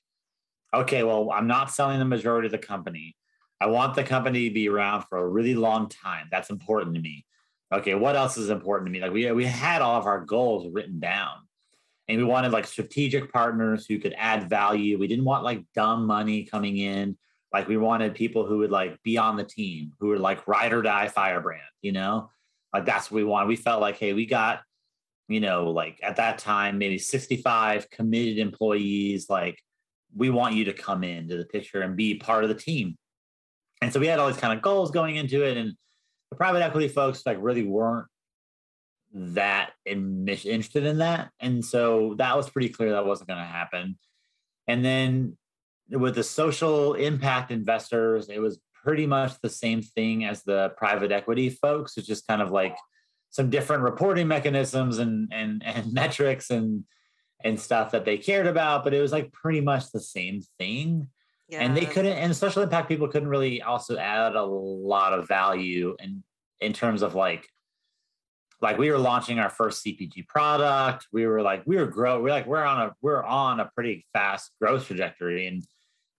okay, 0.74 1.04
well, 1.04 1.32
I'm 1.32 1.48
not 1.48 1.72
selling 1.72 2.00
the 2.00 2.06
majority 2.06 2.48
of 2.48 2.52
the 2.52 2.58
company. 2.58 3.16
I 3.62 3.68
want 3.68 3.96
the 3.96 4.04
company 4.04 4.48
to 4.48 4.54
be 4.54 4.70
around 4.70 5.04
for 5.04 5.18
a 5.18 5.28
really 5.28 5.56
long 5.56 5.90
time. 5.90 6.28
That's 6.32 6.50
important 6.50 6.96
to 6.96 7.02
me. 7.02 7.26
Okay, 7.72 7.94
what 7.94 8.16
else 8.16 8.38
is 8.38 8.50
important 8.50 8.88
to 8.88 8.92
me? 8.92 9.02
Like 9.02 9.12
we 9.12 9.32
we 9.32 9.46
had 9.46 9.82
all 9.82 10.00
of 10.00 10.06
our 10.06 10.22
goals 10.22 10.68
written 10.72 11.00
down. 11.00 11.36
And 12.08 12.18
we 12.18 12.24
wanted 12.24 12.52
like 12.52 12.66
strategic 12.66 13.32
partners 13.32 13.86
who 13.86 14.00
could 14.00 14.16
add 14.18 14.50
value. 14.50 14.98
We 14.98 15.08
didn't 15.08 15.26
want 15.26 15.44
like 15.44 15.64
dumb 15.76 16.08
money 16.08 16.44
coming 16.44 16.78
in. 16.78 17.16
Like 17.54 17.68
we 17.68 17.78
wanted 17.78 18.16
people 18.16 18.48
who 18.48 18.58
would 18.60 18.72
like 18.72 19.02
be 19.04 19.20
on 19.20 19.38
the 19.38 19.44
team, 19.44 19.92
who 20.00 20.08
were 20.08 20.18
like 20.18 20.48
ride 20.48 20.74
or 20.74 20.82
die 20.82 21.08
firebrand, 21.08 21.62
you 21.84 21.92
know? 21.92 22.32
Like 22.74 22.86
that's 22.86 23.12
what 23.12 23.18
we 23.18 23.24
want. 23.24 23.48
We 23.48 23.56
felt 23.56 23.80
like, 23.80 23.98
hey, 23.98 24.14
we 24.14 24.26
got, 24.26 24.62
you 25.28 25.40
know, 25.40 25.70
like 25.70 26.00
at 26.02 26.16
that 26.16 26.40
time, 26.40 26.80
maybe 26.80 26.98
65 26.98 27.92
committed 27.92 28.40
employees, 28.40 29.30
like 29.30 29.60
we 30.16 30.32
want 30.32 30.56
you 30.56 30.66
to 30.66 30.74
come 30.74 31.04
into 31.04 31.38
the 31.38 31.46
picture 31.46 31.82
and 31.82 31.96
be 31.96 32.16
part 32.16 32.44
of 32.44 32.50
the 32.50 32.56
team. 32.56 32.98
And 33.82 33.94
so 33.94 34.00
we 34.00 34.08
had 34.08 34.20
all 34.20 34.28
these 34.28 34.38
kind 34.38 34.54
of 34.54 34.62
goals 34.62 34.92
going 34.92 35.16
into 35.16 35.44
it. 35.44 35.58
And 35.58 35.74
the 36.30 36.36
private 36.36 36.62
equity 36.62 36.88
folks 36.88 37.26
like 37.26 37.38
really 37.40 37.64
weren't 37.64 38.08
that 39.14 39.72
interested 39.86 40.86
in 40.86 41.00
that. 41.00 41.32
And 41.40 41.64
so 41.64 42.16
that 42.18 42.36
was 42.36 42.50
pretty 42.50 42.70
clear 42.70 42.92
that 42.92 43.06
wasn't 43.06 43.30
going 43.30 43.40
to 43.40 43.46
happen. 43.46 43.98
And 44.68 44.86
then 44.86 45.38
with 45.90 46.16
the 46.16 46.24
social 46.24 46.94
impact 46.94 47.52
investors, 47.52 48.30
it 48.30 48.40
was 48.40 48.60
pretty 48.84 49.08
much 49.08 49.40
the 49.42 49.50
same 49.50 49.82
thing 49.82 50.26
as 50.26 50.44
the 50.44 50.74
private 50.78 51.12
equity 51.12 51.50
folks. 51.50 51.98
It's 51.98 52.08
just 52.08 52.28
kind 52.28 52.42
of 52.42 52.52
like 52.52 52.78
some 53.32 53.50
different 53.50 53.84
reporting 53.84 54.28
mechanisms 54.28 54.98
and 55.00 55.32
and 55.32 55.64
and 55.64 55.94
metrics 55.94 56.50
and 56.50 56.84
and 57.44 57.60
stuff 57.60 57.92
that 57.92 58.06
they 58.06 58.18
cared 58.18 58.48
about, 58.48 58.84
but 58.84 58.94
it 58.94 59.02
was 59.02 59.12
like 59.12 59.32
pretty 59.32 59.62
much 59.62 59.92
the 59.92 60.00
same 60.00 60.42
thing. 60.58 61.08
Yeah. 61.50 61.62
And 61.62 61.76
they 61.76 61.86
couldn't, 61.86 62.14
and 62.14 62.36
social 62.36 62.62
impact 62.62 62.88
people 62.88 63.08
couldn't 63.08 63.28
really 63.28 63.62
also 63.62 63.98
add 63.98 64.36
a 64.36 64.44
lot 64.44 65.14
of 65.14 65.28
value 65.28 65.96
in 66.00 66.24
in 66.62 66.74
terms 66.74 67.02
of 67.02 67.16
like, 67.16 67.48
like 68.62 68.78
we 68.78 68.92
were 68.92 68.98
launching 68.98 69.40
our 69.40 69.50
first 69.50 69.84
CPG 69.84 70.28
product. 70.28 71.08
We 71.12 71.26
were 71.26 71.42
like, 71.42 71.64
we 71.66 71.78
were 71.78 71.88
grow, 71.88 72.22
we're 72.22 72.30
like, 72.30 72.46
we're 72.46 72.64
on 72.64 72.88
a 72.88 72.94
we're 73.02 73.24
on 73.24 73.60
a 73.60 73.72
pretty 73.74 74.06
fast 74.14 74.52
growth 74.62 74.86
trajectory, 74.86 75.48
and 75.48 75.64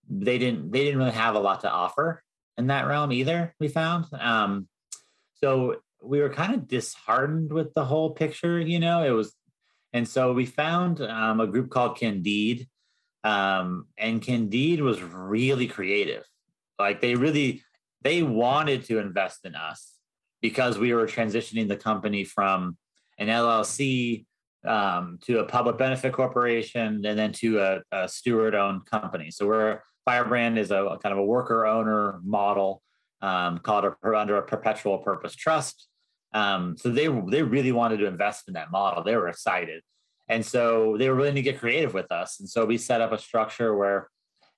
they 0.08 0.38
didn't 0.38 0.72
they 0.72 0.84
didn't 0.84 0.98
really 0.98 1.12
have 1.12 1.36
a 1.36 1.40
lot 1.40 1.60
to 1.60 1.70
offer 1.70 2.22
in 2.58 2.66
that 2.66 2.86
realm 2.88 3.12
either. 3.12 3.54
We 3.60 3.68
found, 3.68 4.06
um, 4.18 4.66
so 5.34 5.76
we 6.02 6.20
were 6.20 6.30
kind 6.30 6.54
of 6.54 6.66
disheartened 6.66 7.52
with 7.52 7.72
the 7.74 7.84
whole 7.84 8.10
picture. 8.10 8.58
You 8.58 8.80
know, 8.80 9.04
it 9.04 9.10
was 9.10 9.34
and 9.92 10.08
so 10.08 10.32
we 10.32 10.46
found 10.46 11.00
um, 11.00 11.40
a 11.40 11.46
group 11.46 11.70
called 11.70 11.98
Candide. 11.98 12.66
Um, 13.24 13.86
and 13.98 14.22
Candide 14.22 14.80
was 14.80 15.02
really 15.02 15.66
creative. 15.66 16.24
Like 16.78 17.00
they 17.00 17.14
really, 17.14 17.62
they 18.02 18.22
wanted 18.22 18.84
to 18.84 18.98
invest 18.98 19.44
in 19.44 19.54
us 19.54 19.94
because 20.40 20.78
we 20.78 20.94
were 20.94 21.06
transitioning 21.06 21.68
the 21.68 21.76
company 21.76 22.24
from 22.24 22.76
an 23.18 23.28
LLC 23.28 24.24
um, 24.66 25.18
to 25.22 25.40
a 25.40 25.44
public 25.44 25.76
benefit 25.76 26.12
corporation 26.12 27.04
and 27.04 27.18
then 27.18 27.32
to 27.32 27.60
a, 27.60 27.80
a 27.92 28.08
steward 28.08 28.54
owned 28.54 28.86
company. 28.86 29.30
So 29.30 29.46
we're 29.46 29.80
Firebrand 30.04 30.58
is 30.58 30.70
a, 30.70 30.82
a 30.84 30.98
kind 30.98 31.12
of 31.12 31.18
a 31.18 31.24
worker 31.24 31.66
owner 31.66 32.20
model 32.24 32.82
um, 33.22 33.58
called 33.58 33.84
a, 33.84 34.16
under 34.16 34.38
a 34.38 34.42
perpetual 34.42 34.98
purpose 34.98 35.34
trust. 35.34 35.88
Um, 36.32 36.76
so 36.76 36.88
they 36.88 37.08
they 37.28 37.42
really 37.42 37.72
wanted 37.72 37.98
to 37.98 38.06
invest 38.06 38.48
in 38.48 38.54
that 38.54 38.70
model. 38.70 39.02
They 39.02 39.16
were 39.16 39.28
excited, 39.28 39.82
and 40.30 40.46
so 40.46 40.96
they 40.96 41.10
were 41.10 41.16
willing 41.16 41.34
to 41.34 41.42
get 41.42 41.58
creative 41.58 41.92
with 41.92 42.10
us. 42.12 42.38
And 42.38 42.48
so 42.48 42.64
we 42.64 42.78
set 42.78 43.00
up 43.00 43.10
a 43.10 43.18
structure 43.18 43.74
where 43.76 44.08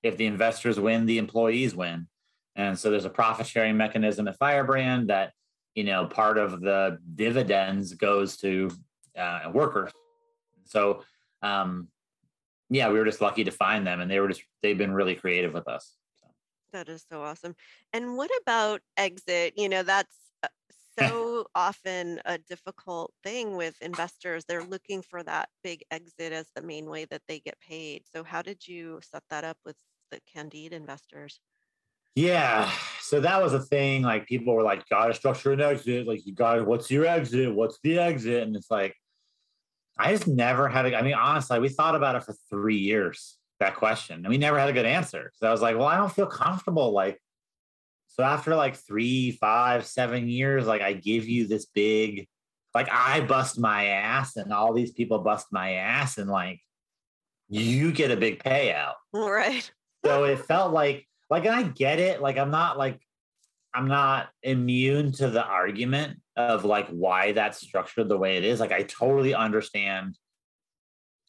if 0.03 0.17
the 0.17 0.27
investors 0.27 0.79
win, 0.79 1.07
the 1.07 1.17
employees 1.17 1.75
win. 1.75 2.07
And 2.55 2.77
so 2.77 2.91
there's 2.91 3.05
a 3.05 3.09
profit 3.09 3.47
sharing 3.47 3.75
mechanism 3.75 4.27
at 4.27 4.37
Firebrand 4.37 5.09
that 5.09 5.33
you 5.73 5.83
know 5.83 6.05
part 6.05 6.37
of 6.37 6.61
the 6.61 6.99
dividends 7.15 7.95
goes 7.95 8.37
to 8.37 8.69
uh, 9.17 9.49
workers. 9.51 9.91
So 10.65 11.01
um, 11.41 11.87
yeah, 12.69 12.89
we 12.89 12.99
were 12.99 13.05
just 13.05 13.21
lucky 13.21 13.43
to 13.43 13.51
find 13.51 13.85
them, 13.87 13.99
and 13.99 14.11
they 14.11 14.19
were 14.19 14.27
just 14.27 14.43
they've 14.61 14.77
been 14.77 14.93
really 14.93 15.15
creative 15.15 15.53
with 15.53 15.67
us. 15.67 15.95
That 16.71 16.87
is 16.87 17.03
so 17.11 17.23
awesome. 17.23 17.55
And 17.93 18.15
what 18.15 18.29
about 18.41 18.81
exit? 18.95 19.53
You 19.57 19.69
know, 19.69 19.81
that's 19.81 20.15
so 20.99 21.45
often 21.55 22.19
a 22.25 22.37
difficult 22.37 23.13
thing 23.23 23.55
with 23.55 23.75
investors. 23.81 24.45
They're 24.47 24.63
looking 24.63 25.01
for 25.01 25.23
that 25.23 25.49
big 25.63 25.83
exit 25.91 26.33
as 26.33 26.47
the 26.55 26.61
main 26.61 26.89
way 26.89 27.05
that 27.05 27.21
they 27.27 27.39
get 27.39 27.59
paid. 27.59 28.03
So, 28.11 28.23
how 28.23 28.41
did 28.41 28.67
you 28.67 28.99
set 29.01 29.23
that 29.29 29.43
up 29.43 29.57
with 29.65 29.77
the 30.11 30.19
Candide 30.31 30.73
investors? 30.73 31.39
Yeah. 32.15 32.71
So 33.01 33.19
that 33.21 33.41
was 33.41 33.53
a 33.53 33.59
thing. 33.59 34.03
Like 34.03 34.27
people 34.27 34.53
were 34.53 34.63
like, 34.63 34.87
gotta 34.87 35.13
structure 35.13 35.51
an 35.51 35.61
exit. 35.61 36.07
Like 36.07 36.25
you 36.25 36.33
gotta, 36.33 36.63
what's 36.63 36.91
your 36.91 37.05
exit? 37.05 37.53
What's 37.53 37.79
the 37.83 37.97
exit? 37.97 38.43
And 38.43 38.55
it's 38.55 38.69
like, 38.69 38.95
I 39.97 40.11
just 40.11 40.27
never 40.27 40.67
had 40.67 40.85
a, 40.85 40.95
I 40.95 41.01
mean, 41.01 41.13
honestly, 41.15 41.59
we 41.59 41.69
thought 41.69 41.95
about 41.95 42.15
it 42.15 42.23
for 42.23 42.35
three 42.49 42.77
years, 42.77 43.37
that 43.59 43.75
question. 43.75 44.17
And 44.17 44.27
we 44.27 44.37
never 44.37 44.59
had 44.59 44.69
a 44.69 44.73
good 44.73 44.85
answer. 44.85 45.31
So 45.35 45.47
I 45.47 45.51
was 45.51 45.61
like, 45.61 45.77
well, 45.77 45.87
I 45.87 45.97
don't 45.97 46.11
feel 46.11 46.27
comfortable 46.27 46.91
like 46.91 47.19
so 48.13 48.21
after 48.21 48.55
like 48.55 48.75
three, 48.75 49.31
five, 49.31 49.87
seven 49.87 50.27
years, 50.29 50.67
like 50.67 50.83
I 50.83 50.93
give 50.93 51.27
you 51.27 51.47
this 51.47 51.65
big, 51.65 52.27
like 52.75 52.87
I 52.91 53.21
bust 53.21 53.59
my 53.59 53.85
ass 53.85 54.35
and 54.35 54.53
all 54.53 54.71
these 54.71 54.91
people 54.91 55.17
bust 55.19 55.47
my 55.51 55.73
ass 55.73 56.19
and 56.19 56.29
like 56.29 56.61
you 57.49 57.91
get 57.91 58.11
a 58.11 58.17
big 58.17 58.43
payout. 58.43 58.93
Right. 59.13 59.69
So 60.05 60.25
it 60.25 60.45
felt 60.45 60.73
like, 60.73 61.07
like, 61.29 61.45
and 61.45 61.55
I 61.55 61.63
get 61.63 61.97
it. 61.97 62.21
Like 62.21 62.37
I'm 62.37 62.51
not 62.51 62.77
like, 62.77 62.99
I'm 63.73 63.87
not 63.87 64.27
immune 64.43 65.11
to 65.13 65.29
the 65.29 65.43
argument 65.43 66.19
of 66.35 66.65
like 66.65 66.89
why 66.89 67.31
that's 67.31 67.61
structured 67.61 68.09
the 68.09 68.17
way 68.17 68.37
it 68.37 68.43
is. 68.43 68.59
Like 68.59 68.71
I 68.71 68.83
totally 68.83 69.33
understand 69.33 70.19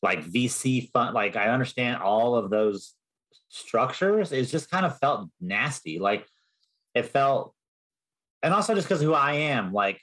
like 0.02 0.22
VC 0.22 0.90
fund, 0.90 1.14
like 1.14 1.36
I 1.36 1.48
understand 1.48 2.02
all 2.02 2.34
of 2.34 2.50
those 2.50 2.92
structures. 3.48 4.32
It 4.32 4.44
just 4.46 4.70
kind 4.70 4.84
of 4.84 4.98
felt 4.98 5.30
nasty. 5.40 5.98
Like 5.98 6.26
it 6.94 7.06
felt, 7.06 7.54
and 8.42 8.54
also 8.54 8.74
just 8.74 8.88
because 8.88 9.02
who 9.02 9.14
I 9.14 9.32
am, 9.32 9.72
like, 9.72 10.00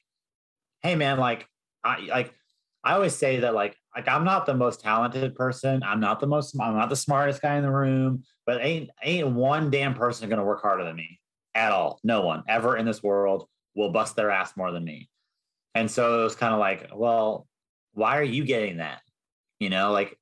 hey 0.81 0.95
man, 0.95 1.17
like 1.17 1.47
I 1.83 2.01
like 2.01 2.33
I 2.83 2.93
always 2.93 3.15
say 3.15 3.39
that 3.41 3.53
like 3.53 3.75
like 3.95 4.07
I'm 4.07 4.23
not 4.23 4.45
the 4.45 4.53
most 4.53 4.81
talented 4.81 5.35
person. 5.35 5.83
I'm 5.83 5.99
not 5.99 6.19
the 6.19 6.27
most 6.27 6.55
I'm 6.59 6.75
not 6.75 6.89
the 6.89 6.95
smartest 6.95 7.41
guy 7.41 7.57
in 7.57 7.63
the 7.63 7.71
room, 7.71 8.23
but 8.45 8.63
ain't 8.63 8.89
ain't 9.03 9.29
one 9.29 9.69
damn 9.69 9.93
person 9.93 10.29
gonna 10.29 10.43
work 10.43 10.61
harder 10.61 10.83
than 10.83 10.95
me 10.95 11.19
at 11.55 11.71
all. 11.71 11.99
No 12.03 12.21
one 12.21 12.43
ever 12.47 12.77
in 12.77 12.85
this 12.85 13.03
world 13.03 13.47
will 13.75 13.91
bust 13.91 14.15
their 14.15 14.31
ass 14.31 14.55
more 14.57 14.71
than 14.71 14.83
me. 14.83 15.09
And 15.75 15.89
so 15.89 16.19
it 16.19 16.23
was 16.23 16.35
kind 16.35 16.53
of 16.53 16.59
like, 16.59 16.89
well, 16.93 17.47
why 17.93 18.17
are 18.17 18.23
you 18.23 18.43
getting 18.43 18.77
that? 18.77 19.01
You 19.59 19.69
know, 19.69 19.91
like 19.91 20.17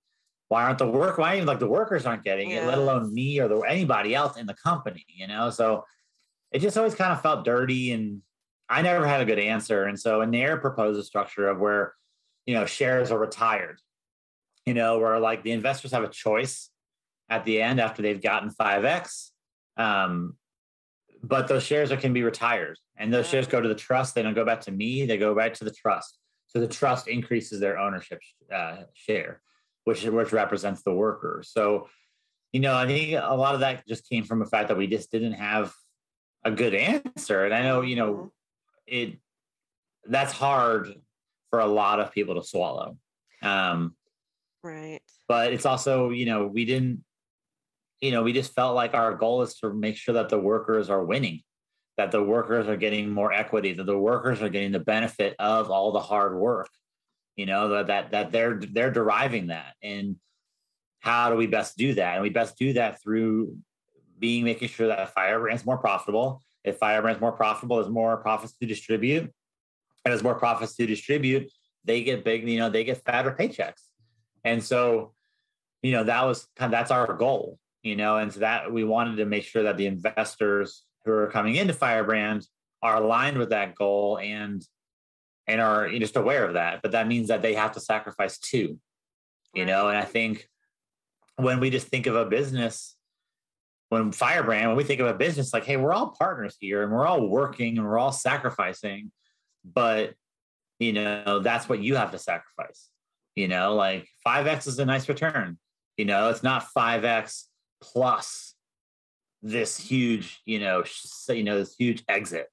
why 0.50 0.64
aren't 0.64 0.80
the 0.80 0.88
work 0.88 1.18
why 1.18 1.36
even 1.36 1.48
like 1.48 1.60
the 1.60 1.68
workers 1.68 2.06
aren't 2.06 2.24
getting 2.24 2.52
it, 2.52 2.66
let 2.66 2.78
alone 2.78 3.14
me 3.14 3.40
or 3.40 3.48
the, 3.48 3.60
anybody 3.60 4.16
else 4.16 4.38
in 4.38 4.48
the 4.48 4.56
company, 4.56 5.06
you 5.08 5.28
know? 5.28 5.50
So 5.52 5.86
it 6.52 6.60
just 6.60 6.78
always 6.78 6.96
kind 6.96 7.12
of 7.12 7.22
felt 7.22 7.46
dirty 7.46 7.92
and 7.92 8.22
I 8.70 8.82
never 8.82 9.06
had 9.06 9.22
a 9.22 9.26
good 9.26 9.40
answer. 9.40 9.86
And 9.86 10.00
so 10.00 10.24
Nair 10.24 10.58
proposed 10.58 11.00
a 11.00 11.04
structure 11.04 11.48
of 11.48 11.60
where, 11.60 11.96
you 12.46 12.54
know, 12.54 12.66
shares 12.66 13.12
are 13.12 13.18
retired, 13.18 13.80
you 14.66 14.76
know, 14.76 15.00
where 15.00 15.20
like 15.20 15.44
the 15.44 15.52
investors 15.52 15.92
have 15.92 16.04
a 16.04 16.10
choice 16.10 16.70
at 17.30 17.46
the 17.46 17.62
end 17.62 17.80
after 17.80 18.02
they've 18.02 18.22
gotten 18.22 18.50
5X. 18.50 19.30
Um, 19.78 20.36
but 21.24 21.48
those 21.48 21.64
shares 21.64 21.92
are, 21.92 21.98
can 21.98 22.14
be 22.14 22.24
retired 22.24 22.78
and 22.96 23.14
those 23.14 23.28
shares 23.28 23.48
go 23.48 23.60
to 23.60 23.68
the 23.68 23.76
trust. 23.76 24.16
They 24.16 24.22
don't 24.22 24.36
go 24.36 24.46
back 24.46 24.62
to 24.62 24.72
me. 24.72 25.06
They 25.06 25.18
go 25.18 25.36
back 25.36 25.56
to 25.56 25.64
the 25.64 25.72
trust. 25.72 26.20
So 26.48 26.60
the 26.60 26.68
trust 26.68 27.08
increases 27.08 27.60
their 27.60 27.78
ownership 27.78 28.20
uh, 28.54 28.84
share, 28.94 29.42
which, 29.84 30.04
which 30.04 30.32
represents 30.32 30.84
the 30.84 30.94
worker. 30.94 31.44
So, 31.46 31.88
you 32.52 32.60
know, 32.60 32.76
I 32.76 32.88
think 32.88 33.14
a 33.14 33.36
lot 33.36 33.54
of 33.54 33.62
that 33.62 33.88
just 33.88 34.08
came 34.08 34.24
from 34.24 34.40
the 34.40 34.46
fact 34.46 34.70
that 34.70 34.78
we 34.78 34.88
just 34.88 35.12
didn't 35.12 35.34
have 35.34 35.74
a 36.44 36.52
good 36.52 36.74
answer. 36.74 37.46
And 37.46 37.54
I 37.54 37.64
know, 37.64 37.82
you 37.82 37.96
know, 37.96 38.14
mm-hmm. 38.14 38.28
it 38.88 39.18
that's 40.06 40.34
hard 40.34 40.94
for 41.50 41.60
a 41.60 41.68
lot 41.68 42.00
of 42.00 42.12
people 42.12 42.36
to 42.36 42.44
swallow. 42.44 42.98
Um, 43.42 43.96
right. 44.64 45.02
But 45.28 45.54
it's 45.54 45.66
also, 45.66 46.10
you 46.10 46.26
know, 46.26 46.48
we 46.48 46.66
didn't, 46.66 47.04
you 48.02 48.12
know, 48.12 48.24
we 48.24 48.34
just 48.34 48.54
felt 48.54 48.76
like 48.76 48.94
our 48.94 49.14
goal 49.14 49.42
is 49.42 49.56
to 49.56 49.74
make 49.74 49.98
sure 49.98 50.14
that 50.14 50.30
the 50.30 50.40
workers 50.40 50.90
are 50.90 51.04
winning, 51.04 51.42
that 51.98 52.12
the 52.12 52.24
workers 52.24 52.68
are 52.68 52.78
getting 52.78 53.10
more 53.10 53.32
equity, 53.32 53.74
that 53.74 53.86
the 53.86 53.98
workers 53.98 54.42
are 54.42 54.50
getting 54.50 54.72
the 54.72 54.80
benefit 54.80 55.36
of 55.38 55.70
all 55.70 55.92
the 55.92 56.00
hard 56.00 56.36
work, 56.36 56.70
you 57.36 57.46
know, 57.46 57.70
that 57.70 57.88
that 57.88 58.12
that 58.12 58.32
they're 58.32 58.60
they're 58.72 58.92
deriving 58.92 59.48
that. 59.48 59.74
And 59.84 60.16
how 61.02 61.30
do 61.30 61.36
we 61.36 61.48
best 61.48 61.78
do 61.78 61.94
that? 61.96 62.16
And 62.16 62.24
we 62.24 62.30
best 62.30 62.58
do 62.58 62.74
that 62.74 63.02
through 63.02 63.58
being 64.20 64.44
making 64.44 64.70
sure 64.70 64.88
that 64.88 65.14
Firebrand's 65.14 65.66
more 65.66 65.78
profitable. 65.78 66.42
If 66.64 66.78
Firebrand's 66.78 67.22
more 67.22 67.32
profitable, 67.32 67.78
there's 67.78 67.90
more 67.90 68.18
profits 68.18 68.54
to 68.58 68.68
distribute. 68.68 69.32
And 70.06 70.14
as 70.14 70.24
more 70.24 70.36
profits 70.36 70.76
to 70.76 70.86
distribute, 70.86 71.52
they 71.86 72.04
get 72.04 72.24
big, 72.24 72.48
you 72.48 72.60
know, 72.60 72.70
they 72.70 72.84
get 72.84 73.04
fatter 73.04 73.32
paychecks. 73.32 73.82
And 74.44 74.64
so, 74.64 75.14
you 75.82 75.92
know, 75.92 76.04
that 76.04 76.24
was 76.26 76.48
kind 76.56 76.74
of, 76.74 76.78
that's 76.78 76.92
our 76.92 77.14
goal, 77.14 77.58
you 77.84 77.96
know, 77.96 78.18
and 78.18 78.32
so 78.34 78.42
that 78.42 78.72
we 78.72 78.84
wanted 78.84 79.18
to 79.18 79.26
make 79.26 79.44
sure 79.44 79.64
that 79.64 79.78
the 79.78 79.88
investors 79.88 80.84
who 81.06 81.12
are 81.12 81.28
coming 81.28 81.56
into 81.56 81.74
Firebrand 81.74 82.46
are 82.82 82.98
aligned 82.98 83.38
with 83.38 83.50
that 83.50 83.76
goal 83.76 84.20
and 84.20 84.66
and 85.48 85.60
are 85.60 85.90
just 85.90 86.16
aware 86.16 86.46
of 86.46 86.54
that. 86.54 86.82
But 86.84 86.92
that 86.92 87.08
means 87.08 87.30
that 87.30 87.42
they 87.42 87.56
have 87.56 87.72
to 87.72 87.80
sacrifice 87.80 88.38
too, 88.38 88.78
you 89.54 89.66
know. 89.66 89.90
And 89.90 89.98
I 89.98 90.04
think 90.04 90.48
when 91.38 91.60
we 91.60 91.72
just 91.72 91.88
think 91.88 92.06
of 92.06 92.16
a 92.16 92.26
business 92.26 92.96
when 93.90 94.12
Firebrand, 94.12 94.68
when 94.68 94.78
we 94.78 94.84
think 94.84 95.02
of 95.02 95.08
a 95.08 95.14
business, 95.14 95.54
like, 95.54 95.66
hey, 95.66 95.78
we're 95.78 95.94
all 95.94 96.16
partners 96.18 96.56
here 96.60 96.84
and 96.84 96.92
we're 96.92 97.06
all 97.06 97.28
working 97.28 97.78
and 97.78 97.86
we're 97.86 97.98
all 97.98 98.12
sacrificing, 98.12 99.12
but 99.66 100.14
you 100.80 100.94
know, 100.94 101.40
that's 101.40 101.68
what 101.68 101.82
you 101.82 101.96
have 101.96 102.12
to 102.12 102.20
sacrifice. 102.20 102.90
You 103.36 103.48
know, 103.48 103.76
like 103.76 104.08
5x 104.26 104.68
is 104.68 104.80
a 104.80 104.86
nice 104.86 105.10
return. 105.10 105.58
You 105.98 106.06
know, 106.06 106.30
it's 106.30 106.44
not 106.44 106.68
5x 106.76 107.44
plus 107.82 108.56
this 109.42 109.78
huge, 109.78 110.42
you 110.46 110.60
know, 110.60 110.84
you 111.30 111.44
know, 111.44 111.58
this 111.58 111.76
huge 111.76 112.04
exit. 112.08 112.48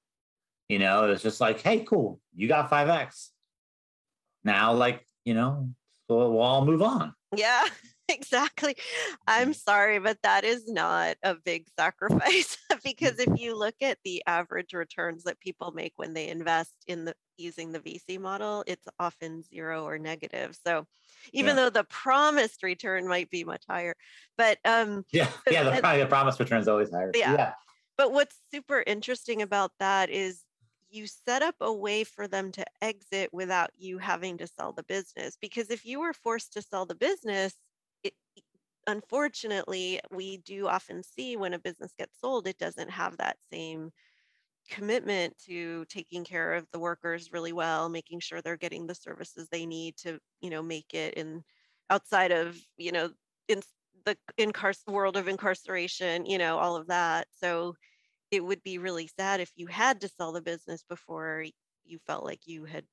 You 0.69 0.79
know, 0.79 1.09
it's 1.09 1.23
just 1.23 1.39
like, 1.39 1.61
hey, 1.61 1.79
cool, 1.79 2.19
you 2.35 2.47
got 2.47 2.69
5x. 2.69 3.29
Now, 4.43 4.73
like, 4.73 5.05
you 5.23 5.33
know, 5.33 5.69
we'll, 6.09 6.33
we'll 6.33 6.41
all 6.41 6.65
move 6.65 6.81
on. 6.81 7.13
Yeah, 7.35 7.65
exactly. 8.09 8.75
I'm 9.27 9.51
Mm. 9.51 9.55
sorry, 9.55 9.99
but 9.99 10.19
that 10.23 10.43
is 10.43 10.67
not 10.67 11.17
a 11.23 11.35
big 11.35 11.67
sacrifice 11.77 12.57
because 12.83 13.19
if 13.19 13.39
you 13.39 13.55
look 13.57 13.75
at 13.81 13.99
the 14.03 14.23
average 14.27 14.73
returns 14.73 15.23
that 15.23 15.39
people 15.39 15.71
make 15.71 15.93
when 15.97 16.13
they 16.13 16.29
invest 16.29 16.75
in 16.87 17.05
the 17.05 17.15
using 17.37 17.71
the 17.71 17.79
VC 17.79 18.17
model, 18.17 18.63
it's 18.65 18.87
often 18.99 19.43
zero 19.43 19.85
or 19.85 19.99
negative. 19.99 20.57
So 20.65 20.87
even 21.33 21.55
Yeah. 21.55 21.63
though 21.63 21.69
the 21.69 21.83
promised 21.83 22.63
return 22.63 23.07
might 23.07 23.29
be 23.29 23.43
much 23.43 23.63
higher, 23.69 23.95
but 24.37 24.57
um 24.65 25.03
Yeah. 25.11 25.29
Yeah. 25.51 25.63
The, 25.63 25.81
probably 25.81 26.01
the 26.01 26.07
promise 26.07 26.39
return 26.39 26.61
is 26.61 26.67
always 26.67 26.91
higher. 26.91 27.11
Yeah. 27.13 27.33
Yeah. 27.33 27.53
but 27.97 28.11
what's 28.11 28.39
super 28.51 28.83
interesting 28.87 29.41
about 29.41 29.71
that 29.79 30.09
is 30.09 30.43
you 30.89 31.05
set 31.07 31.41
up 31.41 31.55
a 31.59 31.71
way 31.73 32.03
for 32.03 32.27
them 32.27 32.51
to 32.53 32.65
exit 32.81 33.29
without 33.33 33.71
you 33.75 33.97
having 33.97 34.37
to 34.37 34.47
sell 34.47 34.71
the 34.71 34.83
business 34.83 35.37
because 35.41 35.69
if 35.69 35.85
you 35.85 35.99
were 35.99 36.13
forced 36.13 36.53
to 36.53 36.61
sell 36.61 36.85
the 36.85 36.95
business 36.95 37.55
it, 38.07 38.43
unfortunately 38.87 39.99
we 40.11 40.37
do 40.37 40.67
often 40.67 41.03
see 41.03 41.35
when 41.37 41.53
a 41.53 41.59
business 41.59 41.93
gets 41.97 42.19
sold 42.19 42.47
it 42.47 42.57
doesn't 42.57 42.89
have 42.89 43.17
that 43.17 43.37
same 43.51 43.91
commitment 44.69 45.37
to 45.37 45.85
taking 45.85 46.25
care 46.25 46.53
of 46.53 46.67
the 46.71 46.79
workers 46.79 47.31
really 47.31 47.53
well 47.53 47.87
making 47.89 48.19
sure 48.19 48.41
they're 48.41 48.57
getting 48.57 48.85
the 48.85 48.95
services 48.95 49.47
they 49.49 49.65
need 49.65 49.95
to 49.97 50.19
you 50.41 50.49
know 50.49 50.61
make 50.61 50.93
it 50.93 51.13
in 51.13 51.41
outside 51.89 52.31
of 52.31 52.59
you 52.77 52.91
know 52.91 53.09
in 53.47 53.61
the 54.05 54.17
incar- 54.37 54.75
world 54.91 55.15
of 55.17 55.27
incarceration 55.27 56.25
you 56.25 56.37
know 56.37 56.57
all 56.57 56.75
of 56.75 56.87
that. 56.87 57.27
So 57.31 57.75
it 58.31 58.43
would 58.43 58.63
be 58.63 58.77
really 58.79 59.07
sad 59.07 59.41
if 59.41 59.51
you 59.55 59.67
had 59.67 60.01
to 60.01 60.09
sell 60.09 60.31
the 60.31 60.41
business 60.41 60.83
before 60.83 61.45
you 61.85 61.99
felt 62.07 62.25
like 62.25 62.47
you 62.47 62.65
had 62.65 62.85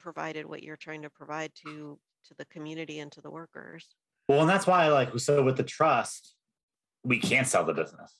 provided 0.00 0.46
what 0.46 0.62
you're 0.62 0.76
trying 0.76 1.02
to 1.02 1.10
provide 1.10 1.52
to 1.66 1.98
to 2.24 2.34
the 2.38 2.46
community 2.46 3.00
and 3.00 3.12
to 3.12 3.20
the 3.22 3.30
workers 3.30 3.88
Well, 4.28 4.40
and 4.40 4.48
that's 4.50 4.66
why, 4.66 4.88
like, 4.88 5.18
so 5.18 5.42
with 5.42 5.56
the 5.56 5.62
trust, 5.62 6.34
we 7.04 7.18
can't 7.18 7.46
sell 7.46 7.64
the 7.64 7.74
business. 7.74 8.12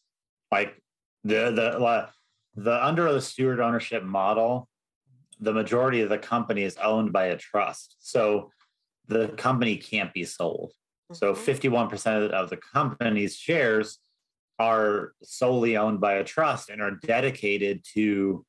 Like 0.53 0.81
the 1.25 1.51
the 1.51 2.09
the 2.55 2.87
under 2.87 3.13
the 3.13 3.21
steward 3.21 3.61
ownership 3.61 4.05
model, 4.05 4.69
the 5.41 5.53
majority 5.53 6.01
of 6.03 6.09
the 6.09 6.19
company 6.19 6.63
is 6.63 6.77
owned 6.77 7.13
by 7.13 7.27
a 7.27 7.37
trust, 7.37 7.97
so 7.99 8.51
the 9.09 9.29
company 9.29 9.77
can't 9.77 10.13
be 10.15 10.25
sold. 10.25 10.73
So 11.13 11.33
Mhm. 11.33 11.39
fifty 11.39 11.69
one 11.69 11.89
percent 11.89 12.33
of 12.33 12.51
the 12.51 12.57
company's 12.57 13.37
shares 13.37 13.99
are 14.59 15.13
solely 15.23 15.77
owned 15.77 16.01
by 16.01 16.15
a 16.15 16.25
trust 16.25 16.71
and 16.71 16.81
are 16.81 16.93
dedicated 16.93 17.85
to, 17.95 18.45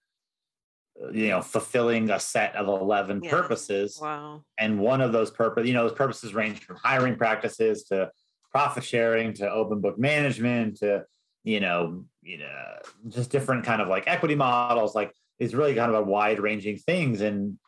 you 1.13 1.27
know, 1.29 1.41
fulfilling 1.41 2.09
a 2.09 2.19
set 2.19 2.55
of 2.55 2.67
eleven 2.67 3.21
Yes. 3.23 3.31
purposes. 3.31 3.99
Wow. 4.01 4.43
And 4.57 4.79
one 4.79 5.01
of 5.01 5.11
those 5.11 5.31
purpose 5.31 5.67
you 5.67 5.73
know 5.73 5.87
those 5.87 5.97
purposes 5.97 6.33
range 6.33 6.63
from 6.63 6.77
hiring 6.77 7.15
practices 7.15 7.83
to 7.85 8.11
profit 8.51 8.83
sharing 8.83 9.33
to 9.33 9.49
open 9.51 9.81
book 9.81 9.99
management 9.99 10.77
to 10.77 11.05
you 11.43 11.59
know 11.59 12.05
you 12.21 12.37
know 12.39 12.63
just 13.09 13.29
different 13.29 13.63
kind 13.63 13.81
of 13.81 13.87
like 13.87 14.05
equity 14.07 14.35
models. 14.35 14.95
Like 14.95 15.13
it's 15.39 15.53
really 15.53 15.75
kind 15.75 15.93
of 15.93 15.97
a 16.01 16.03
wide 16.09 16.39
ranging 16.39 16.77
things. 16.77 17.21
And 17.21 17.59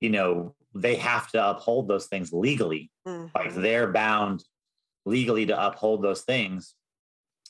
you 0.00 0.10
know 0.10 0.54
they 0.74 0.96
have 0.96 1.30
to 1.30 1.50
uphold 1.50 1.88
those 1.88 2.06
things 2.06 2.32
legally. 2.32 2.90
Like 3.06 3.52
Mhm. 3.52 3.62
they're 3.62 3.92
bound 3.92 4.44
legally 5.06 5.46
to 5.46 5.66
uphold 5.66 6.02
those 6.02 6.22
things. 6.22 6.74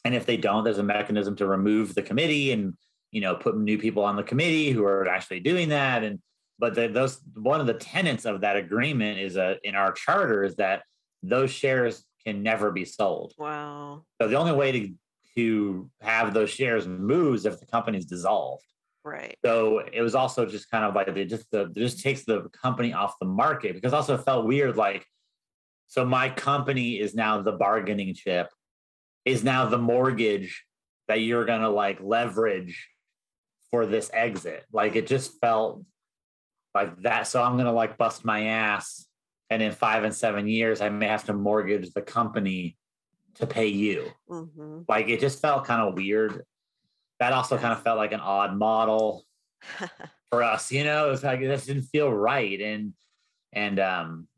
And 0.05 0.15
if 0.15 0.27
they 0.27 0.37
don't 0.37 0.63
there's 0.65 0.79
a 0.79 0.83
mechanism 0.83 1.35
to 1.37 1.47
remove 1.47 1.95
the 1.95 2.03
committee 2.03 2.53
and 2.53 2.75
you 3.15 3.21
know 3.21 3.37
put 3.37 3.57
new 3.57 3.79
people 3.79 4.03
on 4.05 4.17
the 4.17 4.25
committee 4.25 4.73
who 4.73 4.85
are 4.85 5.09
actually 5.09 5.41
doing 5.41 5.69
that. 5.69 6.03
And 6.03 6.19
but 6.59 6.75
the, 6.75 6.89
those 6.89 7.21
one 7.35 7.61
of 7.61 7.67
the 7.67 7.75
tenets 7.75 8.25
of 8.25 8.41
that 8.41 8.57
agreement 8.57 9.21
is 9.21 9.37
a 9.37 9.57
in 9.63 9.77
our 9.77 9.93
charter 9.93 10.43
is 10.43 10.57
that 10.57 10.83
those 11.23 11.51
shares 11.51 12.05
can 12.27 12.43
never 12.43 12.73
be 12.73 12.85
sold. 12.85 13.33
Wow. 13.39 14.05
So 14.21 14.29
the 14.29 14.35
only 14.35 14.53
way 14.53 14.73
to 14.73 14.95
to 15.37 15.91
have 16.01 16.35
those 16.35 16.51
shares 16.51 16.87
move 16.87 17.37
is 17.37 17.47
if 17.47 17.61
the 17.61 17.67
company's 17.67 18.05
dissolved. 18.05 18.65
Right. 19.05 19.37
So 19.45 19.81
it 19.93 20.01
was 20.01 20.15
also 20.15 20.45
just 20.45 20.71
kind 20.71 20.85
of 20.85 20.95
like 20.95 21.09
it 21.09 21.27
just 21.27 21.49
the, 21.53 21.63
it 21.63 21.77
just 21.77 22.03
takes 22.03 22.25
the 22.25 22.49
company 22.63 22.93
off 22.93 23.15
the 23.21 23.27
market 23.27 23.75
because 23.75 23.93
also 23.93 24.15
it 24.15 24.25
felt 24.25 24.45
weird 24.45 24.77
like 24.77 25.07
so 25.87 26.05
my 26.05 26.31
company 26.31 26.99
is 26.99 27.15
now 27.15 27.41
the 27.43 27.53
bargaining 27.53 28.15
chip 28.15 28.49
is 29.25 29.45
now 29.45 29.67
the 29.67 29.79
mortgage 29.79 30.65
that 31.07 31.21
you're 31.21 31.45
gonna 31.45 31.69
like 31.69 32.01
leverage 32.01 32.89
for 33.75 33.87
this 33.87 34.09
exit. 34.15 34.65
Like 34.73 34.95
it 34.95 35.09
just 35.09 35.41
felt 35.41 35.83
like 36.77 36.97
that. 37.03 37.27
So 37.27 37.43
I'm 37.43 37.57
gonna 37.57 37.73
like 37.73 37.99
bust 37.99 38.25
my 38.25 38.47
ass 38.47 39.05
and 39.51 39.61
in 39.61 39.73
five 39.73 40.05
and 40.05 40.15
seven 40.15 40.47
years 40.47 40.81
I 40.81 40.91
may 40.91 41.09
have 41.09 41.25
to 41.25 41.33
mortgage 41.33 41.93
the 41.93 42.01
company 42.01 42.77
to 43.35 43.49
pay 43.49 43.67
you 43.67 44.13
hmm 44.29 44.83
like 44.89 45.09
it 45.09 45.19
just 45.19 45.43
felt 45.43 45.65
kind 45.65 45.83
of 45.83 45.95
weird. 45.95 46.45
That 47.19 47.33
also 47.33 47.59
kind 47.59 47.73
of 47.73 47.83
felt 47.83 47.97
like 47.99 48.13
an 48.13 48.21
odd 48.21 48.57
model 48.57 49.25
for 50.31 50.45
us, 50.45 50.71
you 50.71 50.85
know. 50.85 51.09
It 51.09 51.11
was 51.11 51.25
like 51.25 51.41
this 51.41 51.67
didn't 51.67 51.83
feel 51.83 52.13
right, 52.13 52.61
and 52.61 52.93
and 53.53 53.81
um 53.81 54.29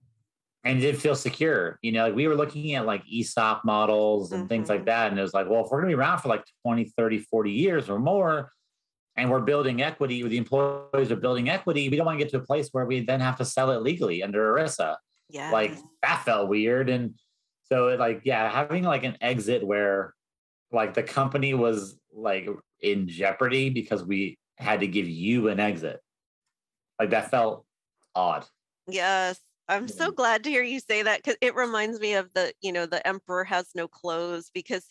and 0.64 0.78
it 0.78 0.80
didn't 0.80 1.00
feel 1.00 1.14
secure. 1.14 1.78
You 1.82 1.92
know, 1.92 2.06
like 2.06 2.14
we 2.14 2.26
were 2.26 2.36
looking 2.36 2.74
at 2.74 2.86
like 2.86 3.02
ESOP 3.12 3.66
models 3.66 4.32
and 4.32 4.48
things 4.48 4.70
like 4.70 4.82
Mhm. 4.82 4.86
that, 4.86 5.10
and 5.10 5.18
it 5.18 5.22
was 5.22 5.34
like, 5.34 5.46
well, 5.50 5.64
if 5.64 5.70
we're 5.70 5.80
gonna 5.80 5.90
be 5.90 5.94
around 5.94 6.20
for 6.20 6.28
like 6.28 6.44
20, 6.64 6.84
30, 6.96 7.18
40 7.18 7.50
years 7.50 7.90
or 7.90 7.98
more, 7.98 8.50
and 9.16 9.30
we're 9.30 9.40
building 9.40 9.82
equity, 9.82 10.22
the 10.22 10.36
employees 10.36 11.10
are 11.10 11.16
building 11.16 11.48
equity, 11.48 11.88
we 11.88 11.96
don't 11.96 12.06
want 12.06 12.18
to 12.18 12.24
get 12.24 12.30
to 12.32 12.38
a 12.38 12.44
place 12.44 12.68
where 12.72 12.86
we 12.86 13.00
then 13.00 13.20
have 13.20 13.36
to 13.36 13.44
sell 13.44 13.70
it 13.70 13.82
legally 13.82 14.22
under 14.22 14.54
ERISA. 14.54 14.96
Yeah 15.28 15.50
like 15.50 15.76
that 16.02 16.24
felt 16.24 16.48
weird 16.48 16.88
and 16.88 17.14
so 17.64 17.88
it, 17.88 17.98
like 17.98 18.20
yeah 18.22 18.48
having 18.48 18.84
like 18.84 19.02
an 19.02 19.16
exit 19.20 19.66
where 19.66 20.14
like 20.70 20.94
the 20.94 21.02
company 21.02 21.52
was 21.52 21.98
like 22.14 22.48
in 22.80 23.08
jeopardy 23.08 23.70
because 23.70 24.04
we 24.04 24.38
had 24.58 24.80
to 24.80 24.86
give 24.86 25.08
you 25.08 25.48
an 25.48 25.60
exit. 25.60 26.00
Like 26.98 27.10
that 27.10 27.30
felt 27.30 27.64
odd. 28.14 28.46
Yes. 28.88 29.40
I'm 29.68 29.88
so 29.88 30.12
glad 30.12 30.44
to 30.44 30.50
hear 30.50 30.62
you 30.62 30.78
say 30.78 31.02
that 31.02 31.18
because 31.18 31.36
it 31.40 31.56
reminds 31.56 31.98
me 31.98 32.14
of 32.14 32.32
the, 32.34 32.52
you 32.62 32.72
know, 32.72 32.86
the 32.86 33.04
emperor 33.06 33.42
has 33.44 33.66
no 33.74 33.88
clothes 33.88 34.50
because 34.54 34.84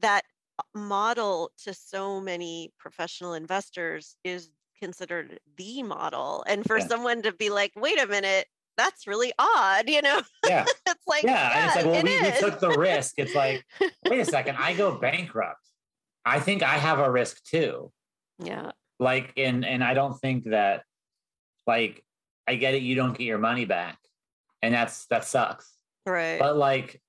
that 0.00 0.24
model 0.74 1.50
to 1.64 1.74
so 1.74 2.20
many 2.20 2.72
professional 2.78 3.34
investors 3.34 4.16
is 4.24 4.50
considered 4.80 5.38
the 5.56 5.82
model. 5.82 6.44
And 6.46 6.64
for 6.66 6.78
Yeah. 6.78 6.86
someone 6.88 7.22
to 7.22 7.32
be 7.32 7.50
like, 7.50 7.72
wait 7.76 8.00
a 8.00 8.06
minute, 8.06 8.46
that's 8.76 9.06
really 9.06 9.32
odd, 9.38 9.88
you 9.88 10.02
know, 10.02 10.22
yeah 10.46 10.64
it's 10.86 11.06
like, 11.06 11.24
yeah 11.24 11.52
and 11.58 11.66
it's 11.66 11.76
like 11.76 11.84
well 11.84 11.94
it 11.94 12.04
we, 12.04 12.30
we 12.30 12.38
took 12.38 12.58
the 12.58 12.70
risk 12.70 13.14
it's 13.18 13.34
like 13.34 13.64
wait 14.08 14.20
a 14.20 14.24
second 14.24 14.56
i 14.58 14.72
go 14.72 14.98
bankrupt 14.98 15.60
i 16.24 16.40
think 16.40 16.62
i 16.62 16.78
have 16.78 16.98
a 16.98 17.10
risk 17.10 17.44
too 17.44 17.92
yeah. 18.38 18.70
like 18.98 19.32
and 19.36 19.64
and 19.66 19.84
i 19.84 19.92
don't 19.92 20.18
think 20.20 20.44
that 20.44 20.84
like 21.66 22.02
i 22.48 22.54
get 22.54 22.74
it 22.74 22.80
you 22.82 22.94
don't 22.94 23.16
get 23.16 23.24
your 23.24 23.38
money 23.38 23.66
back 23.66 23.98
and 24.62 24.72
that's 24.74 25.06
that 25.06 25.24
sucks 25.26 25.76
Right. 26.06 26.38
but 26.40 26.56
like 26.56 27.00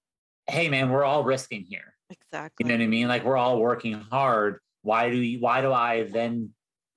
hey 0.48 0.68
man 0.70 0.90
we're 0.90 1.06
all 1.06 1.24
risking 1.24 1.64
here 1.64 1.96
exactly. 2.22 2.64
you 2.66 2.70
know 2.70 2.78
what 2.78 2.84
i 2.84 2.88
mean? 2.88 3.08
Like 3.08 3.24
we're 3.24 3.38
all 3.38 3.60
working 3.60 3.94
hard. 3.94 4.60
Why 4.82 5.10
do 5.10 5.18
you 5.18 5.40
why 5.40 5.62
do 5.62 5.72
i 5.72 6.04
then 6.04 6.52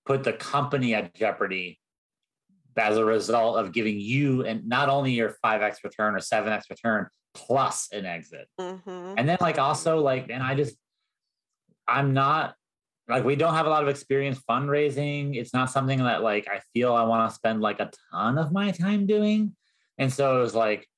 put 0.04 0.24
the 0.24 0.32
company 0.32 0.94
at 0.94 1.14
jeopardy 1.14 1.78
as 2.76 2.96
a 2.96 3.04
result 3.04 3.56
of 3.58 3.72
giving 3.72 3.98
you 3.98 4.44
and 4.44 4.68
not 4.68 4.88
only 4.88 5.12
your 5.12 5.36
5x 5.44 5.82
return 5.82 6.14
or 6.14 6.18
7x 6.18 6.62
return 6.70 7.06
plus 7.34 7.88
an 7.92 8.06
exit? 8.06 8.48
Mhm. 8.60 9.14
and 9.16 9.28
then 9.28 9.38
like 9.40 9.58
also 9.58 10.00
like 10.00 10.30
and 10.30 10.42
i 10.42 10.54
just 10.54 10.76
i'm 11.88 12.12
not 12.12 12.54
like 13.08 13.24
we 13.24 13.36
don't 13.36 13.54
have 13.54 13.66
a 13.66 13.70
lot 13.70 13.82
of 13.84 13.88
experience 13.88 14.40
fundraising. 14.50 15.36
It's 15.36 15.54
not 15.54 15.70
something 15.70 16.00
that 16.00 16.22
like 16.22 16.48
i 16.48 16.60
feel 16.74 16.92
i 16.92 17.04
want 17.04 17.30
to 17.30 17.34
spend 17.34 17.60
like 17.60 17.78
a 17.80 17.90
ton 18.10 18.36
of 18.38 18.50
my 18.52 18.72
time 18.72 19.06
doing. 19.06 19.54
And 19.98 20.12
so 20.12 20.38
it 20.38 20.40
was 20.40 20.54
like 20.54 20.88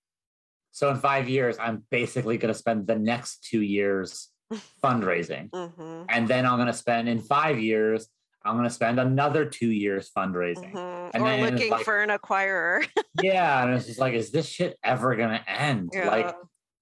so 0.70 0.90
in 0.90 0.96
five 0.96 1.28
years 1.28 1.56
i'm 1.58 1.84
basically 1.90 2.36
going 2.38 2.52
to 2.52 2.58
spend 2.58 2.86
the 2.86 2.94
next 2.98 3.44
two 3.44 3.62
years 3.62 4.28
fundraising 4.82 5.50
Mhm. 5.50 6.06
and 6.08 6.28
then 6.28 6.46
i'm 6.46 6.56
going 6.56 6.66
to 6.68 6.72
spend 6.72 7.08
in 7.08 7.18
five 7.20 7.58
years 7.58 8.08
i'm 8.44 8.54
going 8.56 8.68
to 8.68 8.74
spend 8.74 8.98
another 9.00 9.44
two 9.44 9.70
years 9.70 10.10
fundraising 10.16 10.72
Mhm. 10.72 11.10
And 11.14 11.22
Or 11.22 11.26
then 11.28 11.40
looking 11.54 11.70
like- 11.70 11.84
for 11.84 12.02
an 12.02 12.10
acquirer. 12.10 12.86
yeah 13.22 13.64
and 13.64 13.74
it's 13.74 13.86
just 13.86 13.98
like 13.98 14.14
is 14.14 14.30
this 14.30 14.46
shit 14.46 14.78
ever 14.84 15.16
going 15.16 15.30
to 15.30 15.50
end 15.50 15.90
like 15.94 16.34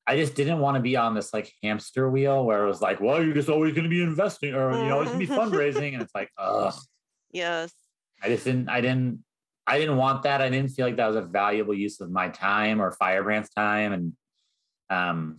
I 0.09 0.17
just 0.17 0.37
didn't 0.37 0.61
want 0.61 0.77
to 0.77 0.81
be 0.81 0.95
on 0.97 1.15
this 1.17 1.35
like 1.35 1.53
hamster 1.65 2.09
wheel 2.09 2.45
where 2.45 2.63
it 2.63 2.69
was 2.69 2.81
like, 2.81 3.01
well, 3.01 3.21
you're 3.21 3.35
just 3.35 3.49
always 3.49 3.75
going 3.75 3.83
to 3.83 3.91
be 3.91 4.05
investing 4.05 4.55
or, 4.55 4.71
you 4.71 4.87
know, 4.89 5.01
it's 5.01 5.11
going 5.11 5.27
to 5.27 5.27
be 5.27 5.35
fundraising. 5.41 5.95
And 5.95 6.01
it's 6.01 6.15
like, 6.15 6.31
ugh, 6.39 6.73
yes. 7.33 7.73
I 8.23 8.29
just 8.29 8.45
didn't, 8.45 8.69
I 8.69 8.81
didn't, 8.81 9.25
I 9.67 9.79
didn't 9.79 9.97
want 9.97 10.23
that. 10.23 10.41
I 10.41 10.49
didn't 10.49 10.71
feel 10.71 10.87
like 10.87 10.97
that 10.97 11.09
was 11.09 11.17
a 11.17 11.23
valuable 11.23 11.75
use 11.75 12.01
of 12.01 12.11
my 12.11 12.29
time 12.29 12.81
or 12.81 12.93
Firebrand's 12.93 13.51
time. 13.51 13.93
And 13.93 14.13
um, 14.91 15.39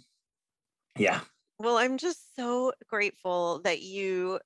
yeah, 0.98 1.22
Well, 1.60 1.78
I'm 1.78 1.98
just 1.98 2.36
so 2.36 2.74
grateful 2.90 3.62
that 3.64 3.82
you 3.82 4.40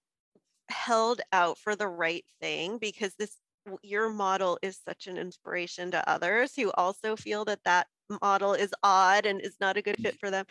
held 0.69 1.21
out 1.33 1.57
for 1.57 1.75
the 1.75 1.87
right 1.87 2.25
thing 2.39 2.77
because 2.77 3.13
this 3.17 3.35
your 3.83 4.09
model 4.09 4.57
is 4.61 4.79
such 4.87 5.05
an 5.07 5.17
inspiration 5.17 5.91
to 5.91 6.09
others 6.09 6.53
who 6.55 6.71
also 6.71 7.15
feel 7.15 7.45
that 7.45 7.59
that 7.63 7.87
model 8.21 8.53
is 8.53 8.73
odd 8.83 9.25
and 9.25 9.39
is 9.39 9.55
not 9.59 9.77
a 9.77 9.81
good 9.81 9.97
fit 9.97 10.17
for 10.19 10.31
them. 10.31 10.45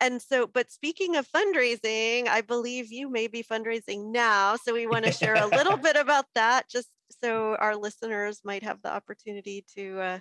And 0.00 0.20
so, 0.20 0.46
but 0.46 0.70
speaking 0.70 1.16
of 1.16 1.28
fundraising, 1.28 2.28
I 2.28 2.40
believe 2.40 2.92
you 2.92 3.08
may 3.08 3.28
be 3.28 3.42
fundraising 3.42 4.12
now. 4.12 4.56
So 4.56 4.74
we 4.74 4.86
want 4.86 5.04
to 5.04 5.12
share 5.12 5.36
a 5.36 5.46
little 5.46 5.76
bit 5.88 5.96
about 5.96 6.26
that, 6.34 6.68
just 6.68 6.88
so 7.22 7.56
our 7.56 7.76
listeners 7.76 8.40
might 8.44 8.64
have 8.64 8.82
the 8.82 8.92
opportunity 8.92 9.64
to 9.76 10.00
uh, 10.00 10.18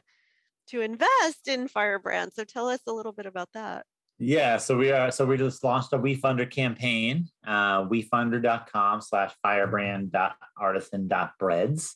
to 0.68 0.82
invest 0.82 1.48
in 1.48 1.68
Firebrand. 1.68 2.34
So 2.34 2.44
tell 2.44 2.70
us 2.70 2.82
a 2.88 2.94
little 2.94 3.12
bit 3.12 3.26
about 3.26 3.50
that. 3.54 3.86
Yeah, 4.20 4.58
so 4.58 4.78
we 4.78 4.92
are 4.92 5.10
so 5.12 5.26
we 5.26 5.38
just 5.38 5.64
launched 5.64 5.92
a 5.92 5.98
WeFunder 5.98 6.48
campaign, 6.50 7.28
uh, 7.46 7.86
wefunder.com 7.86 9.02
slash 9.02 9.34
firebrand.artisan.breads. 9.42 11.96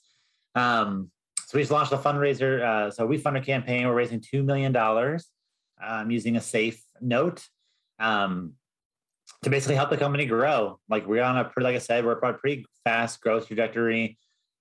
Um, 0.55 1.11
so 1.45 1.57
we 1.57 1.61
just 1.61 1.71
launched 1.71 1.93
a 1.93 1.97
fundraiser. 1.97 2.61
Uh, 2.61 2.91
so 2.91 3.07
WeFunder 3.07 3.45
campaign, 3.45 3.87
we're 3.87 3.93
raising 3.93 4.19
$2 4.19 4.43
million 4.43 4.75
um, 5.81 6.11
using 6.11 6.35
a 6.35 6.41
safe 6.41 6.83
note 6.99 7.47
um, 7.99 8.53
to 9.43 9.49
basically 9.49 9.75
help 9.75 9.89
the 9.89 9.97
company 9.97 10.25
grow. 10.25 10.79
Like 10.89 11.07
we're 11.07 11.23
on 11.23 11.37
a 11.37 11.45
pretty, 11.45 11.65
like 11.65 11.75
I 11.75 11.79
said, 11.79 12.05
we're 12.05 12.19
on 12.23 12.35
a 12.35 12.37
pretty 12.37 12.65
fast 12.83 13.21
growth 13.21 13.47
trajectory. 13.47 14.17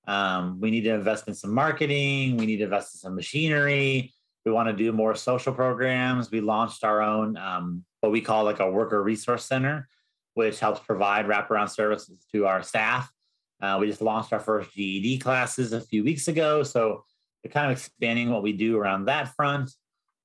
Um, 0.06 0.60
we 0.60 0.70
need 0.70 0.82
to 0.82 0.94
invest 0.94 1.26
in 1.28 1.34
some 1.34 1.52
marketing. 1.52 2.36
We 2.36 2.46
need 2.46 2.58
to 2.58 2.64
invest 2.64 2.94
in 2.94 3.00
some 3.00 3.14
machinery. 3.14 4.12
We 4.44 4.52
want 4.52 4.68
to 4.68 4.72
do 4.72 4.92
more 4.92 5.14
social 5.14 5.52
programs. 5.52 6.30
We 6.30 6.40
launched 6.40 6.84
our 6.84 7.02
own, 7.02 7.36
um, 7.36 7.84
what 8.00 8.12
we 8.12 8.20
call 8.20 8.44
like 8.44 8.60
a 8.60 8.70
worker 8.70 9.02
resource 9.02 9.44
center, 9.44 9.88
which 10.34 10.60
helps 10.60 10.80
provide 10.80 11.26
wraparound 11.26 11.70
services 11.70 12.24
to 12.32 12.46
our 12.46 12.62
staff. 12.62 13.10
Uh, 13.60 13.78
we 13.80 13.88
just 13.88 14.02
launched 14.02 14.32
our 14.32 14.38
first 14.38 14.72
GED 14.74 15.18
classes 15.18 15.72
a 15.72 15.80
few 15.80 16.04
weeks 16.04 16.28
ago. 16.28 16.62
So 16.62 17.04
we're 17.42 17.50
kind 17.50 17.66
of 17.66 17.76
expanding 17.76 18.30
what 18.30 18.42
we 18.42 18.52
do 18.52 18.76
around 18.76 19.06
that 19.06 19.34
front. 19.34 19.70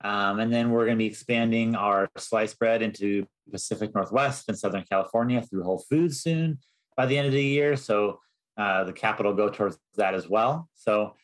Um, 0.04 0.40
and 0.40 0.52
then 0.52 0.72
we're 0.72 0.86
going 0.86 0.98
to 0.98 1.04
be 1.04 1.08
expanding 1.08 1.76
our 1.76 2.10
sliced 2.18 2.58
bread 2.58 2.82
into 2.82 3.26
Pacific 3.52 3.94
Northwest 3.94 4.46
and 4.48 4.58
Southern 4.58 4.84
California 4.90 5.42
through 5.42 5.64
Whole 5.64 5.84
Foods 5.90 6.22
soon 6.22 6.60
by 6.98 7.06
the 7.06 7.18
end 7.18 7.28
of 7.28 7.34
the 7.34 7.44
year. 7.44 7.76
So 7.76 8.20
uh, 8.58 8.84
the 8.84 8.94
capital 8.94 9.34
go 9.34 9.50
towards 9.50 9.78
that 9.96 10.14
as 10.14 10.28
well. 10.28 10.70
So 10.76 11.16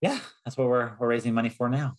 yeah, 0.00 0.18
that's 0.44 0.56
what 0.56 0.68
we're 0.68 0.92
we're 0.98 1.08
raising 1.08 1.34
money 1.34 1.48
for 1.48 1.68
now. 1.68 1.94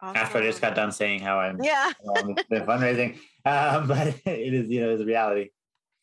Awesome. 0.00 0.16
After 0.16 0.38
I 0.38 0.42
just 0.42 0.60
got 0.60 0.74
done 0.74 0.92
saying 0.92 1.20
how 1.20 1.40
I'm 1.40 1.60
yeah 1.62 1.92
fundraising, 2.06 3.18
um, 3.44 3.88
but 3.88 4.08
it 4.26 4.54
is 4.54 4.68
you 4.68 4.80
know 4.80 4.90
it's 4.90 5.02
a 5.02 5.06
reality. 5.06 5.50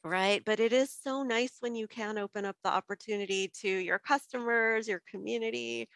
Right, 0.03 0.43
but 0.45 0.59
it 0.59 0.71
is 0.71 0.91
so 0.91 1.23
nice 1.23 1.57
when 1.61 1.73
you 1.73 1.87
can 1.87 2.19
open 2.19 2.45
up 2.45 2.55
the 2.63 2.69
opportunity 2.69 3.51
to 3.61 3.67
your 3.67 3.97
customers, 3.97 4.87
your 4.87 5.01
community. 5.09 5.89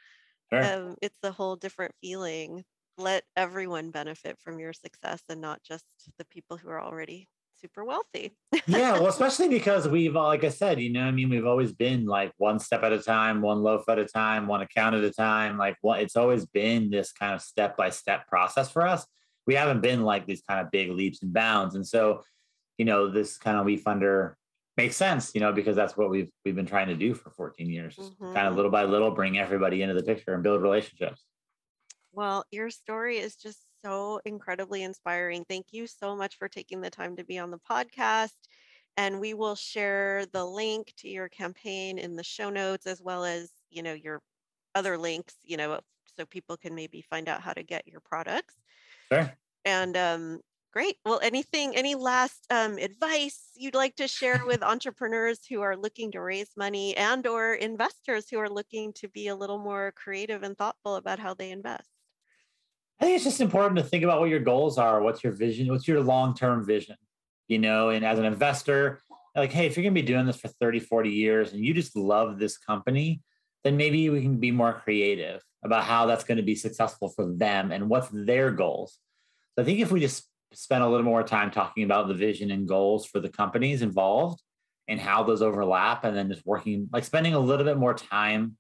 Sure. 0.52 0.64
Um, 0.64 0.96
it's 1.02 1.18
a 1.22 1.32
whole 1.32 1.56
different 1.56 1.94
feeling 2.02 2.64
let 3.00 3.24
everyone 3.36 3.92
benefit 3.92 4.38
from 4.40 4.60
your 4.60 4.74
success 4.74 5.22
and 5.30 5.42
not 5.42 5.64
just 5.64 5.86
the 6.18 6.26
people 6.26 6.58
who 6.58 6.70
are 6.70 6.82
already 6.82 7.28
super 7.60 7.84
wealthy. 7.84 8.36
yeah, 8.68 8.94
well, 8.94 9.08
especially 9.08 9.50
because 9.50 9.88
we've, 9.88 10.16
like 10.16 10.44
I 10.44 10.50
said, 10.50 10.80
you 10.80 10.92
know, 10.92 11.04
I 11.04 11.12
mean, 11.12 11.30
we've 11.30 11.46
always 11.46 11.72
been 11.72 12.06
like 12.06 12.32
one 12.38 12.60
step 12.60 12.84
at 12.84 12.94
a 12.94 13.00
time, 13.00 13.42
one 13.42 13.64
loaf 13.64 13.88
at 13.90 14.00
a 14.00 14.06
time, 14.06 14.48
one 14.48 14.62
account 14.62 14.96
at 14.96 15.04
a 15.04 15.12
time. 15.12 15.58
Like, 15.58 15.78
what 15.82 16.02
it's 16.02 16.16
always 16.16 16.46
been 16.46 16.90
this 16.90 17.12
kind 17.12 17.34
of 17.34 17.42
step 17.42 17.78
by 17.78 17.90
step 17.90 18.28
process 18.28 18.70
for 18.70 18.86
us. 18.86 19.06
We 19.48 19.56
haven't 19.56 19.82
been 19.82 20.04
like 20.04 20.26
these 20.26 20.42
kind 20.48 20.60
of 20.60 20.72
big 20.72 20.92
leaps 20.92 21.24
and 21.24 21.34
bounds, 21.34 21.76
and 21.76 21.88
so, 21.88 22.24
you 22.78 22.86
know, 22.86 23.10
this 23.10 23.38
kind 23.38 23.58
of 23.58 23.66
we 23.66 23.82
funder 23.82 24.36
makes 24.78 24.96
sense, 24.96 25.32
you 25.34 25.42
know, 25.42 25.52
because 25.52 25.76
that's 25.76 25.98
what 25.98 26.10
we've 26.10 26.30
we've 26.46 26.56
been 26.56 26.66
trying 26.66 26.88
to 26.88 26.96
do 26.96 27.14
for 27.14 27.32
14 27.32 27.70
years, 27.70 27.96
mm-hmm. 27.96 28.34
kind 28.34 28.48
of 28.48 28.56
little 28.56 28.72
by 28.72 28.84
little, 28.84 29.12
bring 29.12 29.40
everybody 29.40 29.82
into 29.82 29.96
the 29.96 30.04
picture 30.04 30.34
and 30.34 30.44
build 30.44 30.62
relationships. 30.62 31.26
Well, 32.12 32.46
your 32.52 32.70
story 32.70 33.18
is 33.18 33.36
just 33.36 33.60
so 33.82 34.20
incredibly 34.26 34.84
inspiring. 34.84 35.46
Thank 35.46 35.68
you 35.72 35.88
so 35.88 36.16
much 36.16 36.38
for 36.38 36.50
taking 36.50 36.82
the 36.82 36.90
time 36.90 37.16
to 37.18 37.24
be 37.24 37.38
on 37.40 37.52
the 37.52 37.60
podcast. 37.60 38.36
And 38.98 39.20
we 39.20 39.34
will 39.34 39.56
share 39.56 40.26
the 40.26 40.46
link 40.46 40.94
to 40.98 41.10
your 41.10 41.30
campaign 41.30 41.98
in 41.98 42.16
the 42.16 42.24
show 42.24 42.50
notes 42.50 42.86
as 42.88 43.02
well 43.02 43.24
as, 43.24 43.52
you 43.70 43.84
know, 43.84 43.94
your 43.94 44.22
other 44.76 44.98
links, 44.98 45.36
you 45.44 45.58
know, 45.58 45.80
so 46.18 46.26
people 46.26 46.58
can 46.58 46.76
maybe 46.76 47.02
find 47.02 47.30
out 47.30 47.42
how 47.42 47.54
to 47.54 47.64
get 47.64 47.88
your 47.88 48.02
products. 48.02 48.56
Sure. 49.12 49.38
And 49.66 49.96
um, 49.96 50.42
great. 50.74 50.98
Well, 51.06 51.20
anything, 51.24 51.76
any 51.76 51.96
last 51.96 52.46
um, 52.50 52.78
advice 52.78 53.52
you'd 53.56 53.76
like 53.76 53.96
to 53.98 54.08
share 54.08 54.46
with 54.46 54.64
entrepreneurs 54.64 55.46
who 55.46 55.62
are 55.62 55.78
looking 55.78 56.12
to 56.12 56.22
raise 56.22 56.52
money 56.58 56.96
and 56.98 57.26
or 57.28 57.54
investors 57.54 58.30
who 58.30 58.40
are 58.40 58.50
looking 58.50 58.94
to 58.94 59.08
be 59.08 59.28
a 59.28 59.36
little 59.36 59.60
more 59.60 59.94
creative 59.94 60.44
and 60.44 60.58
thoughtful 60.58 60.96
about 60.96 61.20
how 61.20 61.34
they 61.34 61.52
invest? 61.52 61.99
I 63.00 63.06
think 63.06 63.16
it's 63.16 63.24
just 63.24 63.42
important 63.42 63.78
to 63.78 63.84
think 63.84 64.04
about 64.04 64.20
what 64.20 64.30
your 64.30 64.40
goals 64.40 64.78
are. 64.78 65.02
What's 65.02 65.24
your 65.24 65.34
vision? 65.34 65.68
What's 65.70 65.88
your 65.88 66.02
long 66.02 66.36
term 66.36 66.66
vision? 66.66 66.98
You 67.48 67.60
know, 67.60 67.90
and 67.90 68.06
as 68.06 68.20
an 68.20 68.26
investor, 68.26 69.02
like, 69.36 69.52
hey, 69.52 69.66
if 69.66 69.78
you're 69.78 69.84
going 69.84 69.96
to 69.96 70.02
be 70.02 70.06
doing 70.06 70.26
this 70.26 70.38
for 70.38 70.50
30, 70.50 70.80
40 70.82 71.10
years 71.10 71.54
and 71.54 71.64
you 71.64 71.74
just 71.74 71.96
love 71.96 72.40
this 72.40 72.58
company, 72.58 73.22
then 73.64 73.78
maybe 73.78 74.10
we 74.10 74.22
can 74.22 74.38
be 74.38 74.52
more 74.52 74.74
creative 74.74 75.42
about 75.64 75.84
how 75.84 76.06
that's 76.06 76.24
going 76.24 76.38
to 76.38 76.44
be 76.44 76.56
successful 76.56 77.10
for 77.10 77.34
them 77.34 77.72
and 77.72 77.90
what's 77.90 78.10
their 78.12 78.52
goals. 78.52 79.00
So 79.56 79.64
I 79.64 79.66
think 79.66 79.80
if 79.80 79.92
we 79.92 80.00
just 80.00 80.26
spend 80.54 80.84
a 80.84 80.88
little 80.88 81.06
more 81.06 81.24
time 81.24 81.52
talking 81.52 81.84
about 81.84 82.08
the 82.08 82.14
vision 82.14 82.52
and 82.52 82.68
goals 82.68 83.06
for 83.06 83.20
the 83.20 83.30
companies 83.30 83.82
involved 83.82 84.42
and 84.88 85.00
how 85.00 85.24
those 85.24 85.42
overlap, 85.42 86.04
and 86.04 86.18
then 86.18 86.30
just 86.30 86.46
working, 86.46 86.90
like 86.92 87.04
spending 87.04 87.36
a 87.36 87.40
little 87.40 87.66
bit 87.66 87.78
more 87.78 87.94
time 87.94 88.58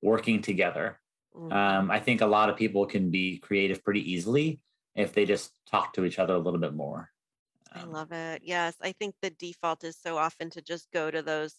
working 0.00 0.40
together. 0.40 0.98
Um, 1.36 1.90
I 1.90 2.00
think 2.00 2.20
a 2.20 2.26
lot 2.26 2.48
of 2.50 2.56
people 2.56 2.86
can 2.86 3.10
be 3.10 3.38
creative 3.38 3.84
pretty 3.84 4.10
easily 4.10 4.60
if 4.94 5.12
they 5.12 5.24
just 5.24 5.52
talk 5.66 5.92
to 5.94 6.04
each 6.04 6.18
other 6.18 6.34
a 6.34 6.38
little 6.38 6.60
bit 6.60 6.74
more. 6.74 7.10
Um, 7.72 7.80
I 7.82 7.84
love 7.84 8.12
it. 8.12 8.42
Yes, 8.44 8.76
I 8.80 8.92
think 8.92 9.16
the 9.20 9.30
default 9.30 9.84
is 9.84 9.96
so 9.96 10.16
often 10.16 10.50
to 10.50 10.62
just 10.62 10.90
go 10.92 11.10
to 11.10 11.22
those 11.22 11.54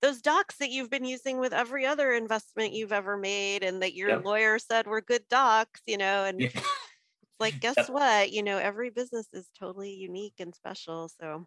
those 0.00 0.20
docs 0.20 0.56
that 0.56 0.70
you've 0.70 0.90
been 0.90 1.04
using 1.04 1.38
with 1.38 1.52
every 1.52 1.86
other 1.86 2.12
investment 2.12 2.72
you've 2.72 2.92
ever 2.92 3.16
made 3.16 3.62
and 3.62 3.80
that 3.82 3.94
your 3.94 4.10
yep. 4.10 4.24
lawyer 4.24 4.58
said 4.58 4.86
were 4.88 5.00
good 5.00 5.28
docs, 5.28 5.80
you 5.86 5.96
know, 5.96 6.24
and 6.24 6.40
yeah. 6.40 6.48
it's 7.22 7.40
like 7.40 7.58
guess 7.60 7.76
yep. 7.78 7.88
what? 7.88 8.32
You 8.32 8.42
know, 8.42 8.58
every 8.58 8.90
business 8.90 9.28
is 9.32 9.48
totally 9.58 9.92
unique 9.94 10.34
and 10.40 10.54
special, 10.54 11.08
so 11.08 11.46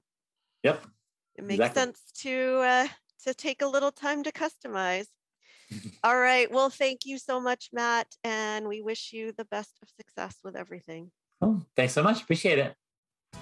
Yep. 0.63 0.85
It 1.35 1.43
makes 1.45 1.59
exactly. 1.59 1.81
sense 1.81 2.11
to 2.23 2.59
uh 2.61 2.87
to 3.23 3.33
take 3.33 3.61
a 3.61 3.67
little 3.67 3.91
time 3.91 4.23
to 4.23 4.31
customize. 4.31 5.07
All 6.03 6.17
right. 6.17 6.51
Well, 6.51 6.69
thank 6.69 7.01
you 7.05 7.17
so 7.17 7.39
much, 7.39 7.69
Matt. 7.73 8.07
And 8.23 8.67
we 8.67 8.81
wish 8.81 9.11
you 9.13 9.31
the 9.31 9.45
best 9.45 9.71
of 9.81 9.89
success 9.89 10.37
with 10.43 10.55
everything. 10.55 11.11
Oh, 11.41 11.61
thanks 11.75 11.93
so 11.93 12.03
much. 12.03 12.21
Appreciate 12.21 12.59
it. 12.59 12.75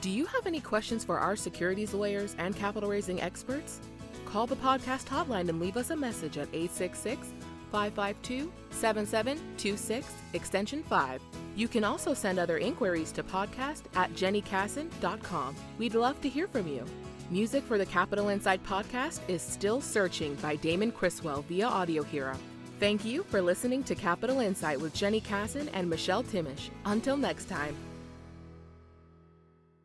Do 0.01 0.09
you 0.09 0.25
have 0.25 0.47
any 0.47 0.59
questions 0.59 1.03
for 1.05 1.19
our 1.19 1.35
securities 1.35 1.93
lawyers 1.93 2.35
and 2.37 2.55
capital 2.55 2.89
raising 2.89 3.21
experts? 3.21 3.79
Call 4.25 4.47
the 4.47 4.55
podcast 4.55 5.05
hotline 5.05 5.49
and 5.49 5.59
leave 5.59 5.77
us 5.77 5.91
a 5.91 5.95
message 5.95 6.37
at 6.37 6.47
866 6.53 7.33
552 7.71 8.51
7726, 8.71 10.07
extension 10.33 10.83
5. 10.83 11.21
You 11.55 11.67
can 11.67 11.83
also 11.83 12.13
send 12.13 12.39
other 12.39 12.57
inquiries 12.57 13.11
to 13.13 13.23
podcast 13.23 13.83
at 13.95 14.11
jennykassan.com. 14.13 15.55
We'd 15.77 15.95
love 15.95 16.19
to 16.21 16.29
hear 16.29 16.47
from 16.47 16.67
you. 16.67 16.85
Music 17.29 17.63
for 17.63 17.77
the 17.77 17.85
Capital 17.85 18.29
Insight 18.29 18.63
podcast 18.63 19.21
is 19.27 19.41
Still 19.41 19.81
Searching 19.81 20.35
by 20.35 20.55
Damon 20.57 20.91
Criswell 20.91 21.43
via 21.43 21.65
Audio 21.65 22.03
Hero. 22.03 22.35
Thank 22.79 23.05
you 23.05 23.23
for 23.23 23.41
listening 23.41 23.83
to 23.85 23.95
Capital 23.95 24.39
Insight 24.39 24.79
with 24.79 24.93
Jenny 24.93 25.21
Kassan 25.21 25.69
and 25.73 25.89
Michelle 25.89 26.23
Timish. 26.23 26.69
Until 26.85 27.17
next 27.17 27.45
time. 27.45 27.75